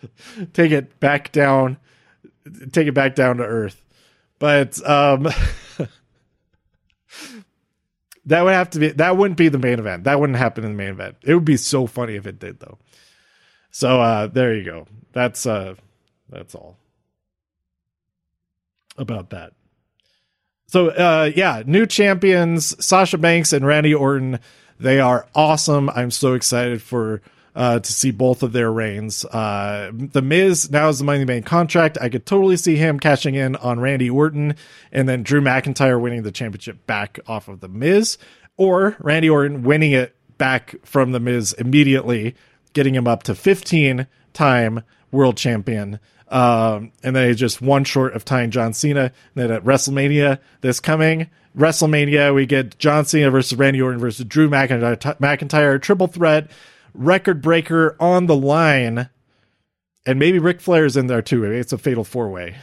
take 0.52 0.70
it 0.70 1.00
back 1.00 1.32
down, 1.32 1.78
take 2.72 2.86
it 2.86 2.94
back 2.94 3.14
down 3.14 3.38
to 3.38 3.44
earth. 3.44 3.84
But 4.38 4.86
um 4.88 5.28
That 8.26 8.42
would 8.44 8.52
have 8.52 8.70
to 8.70 8.78
be 8.78 8.88
that 8.90 9.16
wouldn't 9.16 9.38
be 9.38 9.48
the 9.48 9.58
main 9.58 9.78
event. 9.78 10.04
That 10.04 10.20
wouldn't 10.20 10.38
happen 10.38 10.64
in 10.64 10.72
the 10.72 10.76
main 10.76 10.90
event. 10.90 11.16
It 11.22 11.34
would 11.34 11.44
be 11.44 11.56
so 11.56 11.86
funny 11.86 12.14
if 12.14 12.26
it 12.26 12.38
did 12.38 12.60
though. 12.60 12.78
So 13.70 14.00
uh 14.00 14.26
there 14.28 14.54
you 14.54 14.64
go. 14.64 14.86
That's 15.12 15.44
uh 15.44 15.74
that's 16.28 16.54
all 16.54 16.76
about 18.96 19.30
that. 19.30 19.54
So 20.66 20.90
uh 20.90 21.30
yeah, 21.34 21.62
new 21.66 21.86
champions 21.86 22.84
Sasha 22.84 23.18
Banks 23.18 23.52
and 23.52 23.66
Randy 23.66 23.94
Orton. 23.94 24.38
They 24.78 25.00
are 25.00 25.26
awesome. 25.34 25.90
I'm 25.90 26.10
so 26.10 26.34
excited 26.34 26.80
for 26.80 27.22
uh, 27.54 27.78
to 27.78 27.92
see 27.92 28.10
both 28.10 28.42
of 28.42 28.52
their 28.52 28.72
reigns. 28.72 29.24
Uh, 29.24 29.90
the 29.92 30.22
Miz 30.22 30.70
now 30.70 30.88
is 30.88 30.98
the 30.98 31.04
Money 31.04 31.24
Bank 31.24 31.44
contract. 31.44 31.98
I 32.00 32.08
could 32.08 32.24
totally 32.24 32.56
see 32.56 32.76
him 32.76 32.98
cashing 32.98 33.34
in 33.34 33.56
on 33.56 33.80
Randy 33.80 34.08
Orton 34.08 34.54
and 34.90 35.08
then 35.08 35.22
Drew 35.22 35.40
McIntyre 35.40 36.00
winning 36.00 36.22
the 36.22 36.32
championship 36.32 36.86
back 36.86 37.18
off 37.26 37.48
of 37.48 37.60
the 37.60 37.68
Miz, 37.68 38.18
or 38.56 38.96
Randy 39.00 39.28
Orton 39.28 39.62
winning 39.62 39.92
it 39.92 40.16
back 40.38 40.74
from 40.84 41.12
the 41.12 41.20
Miz 41.20 41.52
immediately, 41.54 42.34
getting 42.72 42.94
him 42.94 43.06
up 43.06 43.22
to 43.24 43.34
15 43.34 44.06
time 44.32 44.82
world 45.10 45.36
champion. 45.36 46.00
Um, 46.28 46.92
and 47.02 47.14
then 47.14 47.36
just 47.36 47.60
one 47.60 47.84
short 47.84 48.14
of 48.14 48.24
tying 48.24 48.50
John 48.50 48.72
Cena. 48.72 49.02
And 49.02 49.12
then 49.34 49.50
at 49.50 49.64
WrestleMania 49.64 50.38
this 50.62 50.80
coming, 50.80 51.28
WrestleMania, 51.56 52.34
we 52.34 52.46
get 52.46 52.78
John 52.78 53.04
Cena 53.04 53.30
versus 53.30 53.58
Randy 53.58 53.82
Orton 53.82 54.00
versus 54.00 54.24
Drew 54.24 54.48
McIntyre, 54.48 54.96
McIntyre 55.18 55.80
triple 55.80 56.06
threat 56.06 56.50
record 56.94 57.42
breaker 57.42 57.96
on 58.00 58.26
the 58.26 58.36
line, 58.36 59.08
and 60.06 60.18
maybe 60.18 60.38
Ric 60.38 60.60
Flair's 60.60 60.96
in 60.96 61.06
there 61.06 61.22
too. 61.22 61.44
It's 61.44 61.72
a 61.72 61.78
fatal 61.78 62.04
four 62.04 62.30
way, 62.30 62.56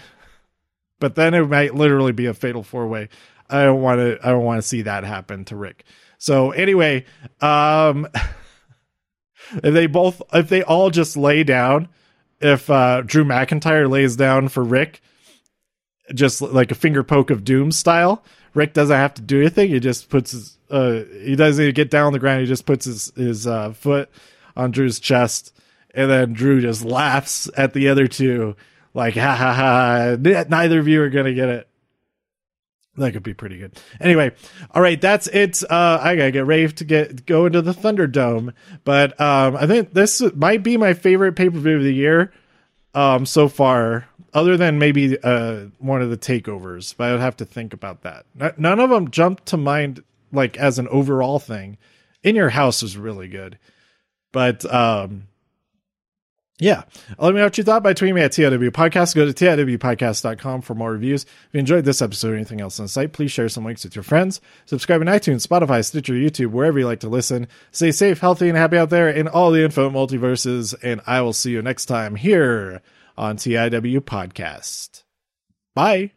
but 1.00 1.16
then 1.16 1.34
it 1.34 1.48
might 1.48 1.76
literally 1.76 2.12
be 2.12 2.26
a 2.26 2.34
fatal 2.34 2.64
four 2.64 2.88
way. 2.88 3.10
I 3.50 3.64
don't 3.64 3.82
want 3.82 4.00
to. 4.00 4.20
I 4.24 4.30
don't 4.30 4.44
want 4.44 4.62
to 4.62 4.68
see 4.68 4.84
that 4.84 5.04
happen 5.04 5.46
to 5.46 5.56
Ric. 5.56 5.84
So 6.18 6.52
anyway, 6.52 7.06
um, 7.42 8.08
if 9.52 9.74
they 9.74 9.88
both, 9.88 10.22
if 10.34 10.50
they 10.50 10.64
all 10.64 10.90
just 10.90 11.18
lay 11.18 11.44
down, 11.44 11.90
if 12.40 12.70
uh, 12.70 13.02
Drew 13.02 13.24
McIntyre 13.24 13.90
lays 13.90 14.16
down 14.16 14.50
for 14.50 14.64
Ric, 14.64 15.02
just 16.14 16.42
like 16.42 16.72
a 16.72 16.76
finger 16.76 17.04
poke 17.04 17.30
of 17.32 17.44
doom 17.44 17.72
style, 17.72 18.24
Ric 18.54 18.74
doesn't 18.74 18.96
have 18.96 19.14
to 19.16 19.22
do 19.22 19.42
anything. 19.42 19.70
He 19.70 19.80
just 19.80 20.10
puts 20.10 20.32
his 20.32 20.59
uh, 20.70 21.04
he 21.24 21.36
doesn't 21.36 21.62
even 21.62 21.74
get 21.74 21.90
down 21.90 22.08
on 22.08 22.14
the 22.14 22.20
ground. 22.20 22.42
He 22.42 22.48
just 22.48 22.66
puts 22.66 22.86
his 22.86 23.12
his 23.16 23.48
uh, 23.48 23.74
foot 23.74 24.10
on 24.56 24.72
Drew's 24.72 25.00
chest, 25.00 25.56
and 25.94 26.10
then 26.10 26.34
Drew 26.34 26.62
just 26.62 26.84
laughs 26.84 27.50
at 27.58 27.74
the 27.74 27.90
other 27.90 28.08
two, 28.08 28.56
like 28.94 29.16
ha 29.16 29.36
ha 29.36 29.54
ha. 29.54 30.16
Neither 30.20 30.80
of 30.80 30.88
you 30.88 31.02
are 31.02 31.10
gonna 31.10 31.34
get 31.34 31.50
it. 31.50 31.70
That 32.98 33.14
could 33.14 33.24
be 33.24 33.34
pretty 33.34 33.58
good. 33.58 33.80
Anyway, 34.02 34.32
all 34.72 34.82
right, 34.82 35.00
that's 35.00 35.28
it. 35.28 35.64
Uh, 35.70 36.00
I 36.02 36.16
gotta 36.16 36.32
get 36.32 36.46
ready 36.46 36.68
to 36.68 36.84
get 36.84 37.26
go 37.26 37.46
into 37.46 37.62
the 37.62 37.74
Thunderdome, 37.74 38.54
but 38.84 39.20
um, 39.20 39.56
I 39.56 39.68
think 39.68 39.94
this 39.94 40.22
might 40.36 40.64
be 40.64 40.78
my 40.78 40.94
favorite 40.94 41.36
pay 41.36 41.50
per 41.50 41.58
view 41.58 41.78
of 41.78 41.84
the 41.84 41.94
year 41.94 42.34
um, 42.94 43.26
so 43.26 43.48
far 43.48 44.08
other 44.34 44.58
than 44.58 44.80
maybe 44.80 45.18
uh, 45.24 45.66
one 45.80 46.02
of 46.02 46.10
the 46.10 46.18
takeovers, 46.18 46.94
but 46.96 47.10
I 47.10 47.12
would 47.14 47.22
have 47.22 47.38
to 47.38 47.46
think 47.46 47.74
about 47.74 48.02
that. 48.04 48.26
none 48.60 48.80
of 48.80 48.90
them 48.90 49.10
jumped 49.12 49.48
to 49.48 49.58
mind 49.58 50.04
like 50.32 50.58
as 50.58 50.80
an 50.80 50.88
overall 50.90 51.40
thing. 51.40 51.78
In 52.24 52.36
Your 52.36 52.50
House 52.50 52.82
was 52.82 52.98
really 52.98 53.28
good. 53.28 53.58
But 54.32 54.72
um 54.72 55.28
yeah. 56.60 56.84
Let 57.18 57.34
me 57.34 57.40
know 57.40 57.46
what 57.46 57.58
you 57.58 57.64
thought 57.64 57.84
by 57.84 57.94
tweeting 57.94 58.16
me 58.16 58.22
at 58.22 58.32
TIW 58.32 58.72
Podcast. 58.72 59.16
Go 59.16 59.26
to 59.26 59.34
TIWpodcast.com 59.34 60.62
for 60.62 60.76
more 60.76 60.92
reviews. 60.92 61.24
If 61.24 61.50
you 61.54 61.60
enjoyed 61.62 61.86
this 61.86 62.02
episode 62.02 62.34
or 62.34 62.36
anything 62.36 62.60
else 62.60 62.80
on 62.80 62.86
the 62.86 62.90
site, 62.90 63.14
please 63.14 63.32
share 63.32 63.48
some 63.48 63.64
links 63.64 63.86
with 63.86 63.96
your 63.96 64.04
friends. 64.04 64.42
Subscribe 64.66 65.00
on 65.00 65.08
iTunes, 65.08 65.48
Spotify, 65.48 65.84
Stitcher, 65.86 66.14
YouTube, 66.14 66.52
wherever 66.52 66.78
you 66.78 66.86
like 66.86 67.00
to 67.00 67.10
listen. 67.10 67.48
Stay 67.72 67.92
safe, 67.92 68.20
healthy, 68.20 68.50
and 68.50 68.58
happy 68.58 68.78
out 68.78 68.90
there 68.90 69.10
in 69.10 69.30
all 69.30 69.52
the 69.52 69.64
info 69.64 69.90
multiverses. 69.90 70.76
And 70.84 71.00
I 71.08 71.22
will 71.22 71.34
see 71.34 71.52
you 71.52 71.62
next 71.62 71.86
time 71.86 72.16
here 72.16 72.82
on 73.18 73.38
TIW 73.38 74.02
Podcast. 74.02 75.04
Bye. 75.74 76.12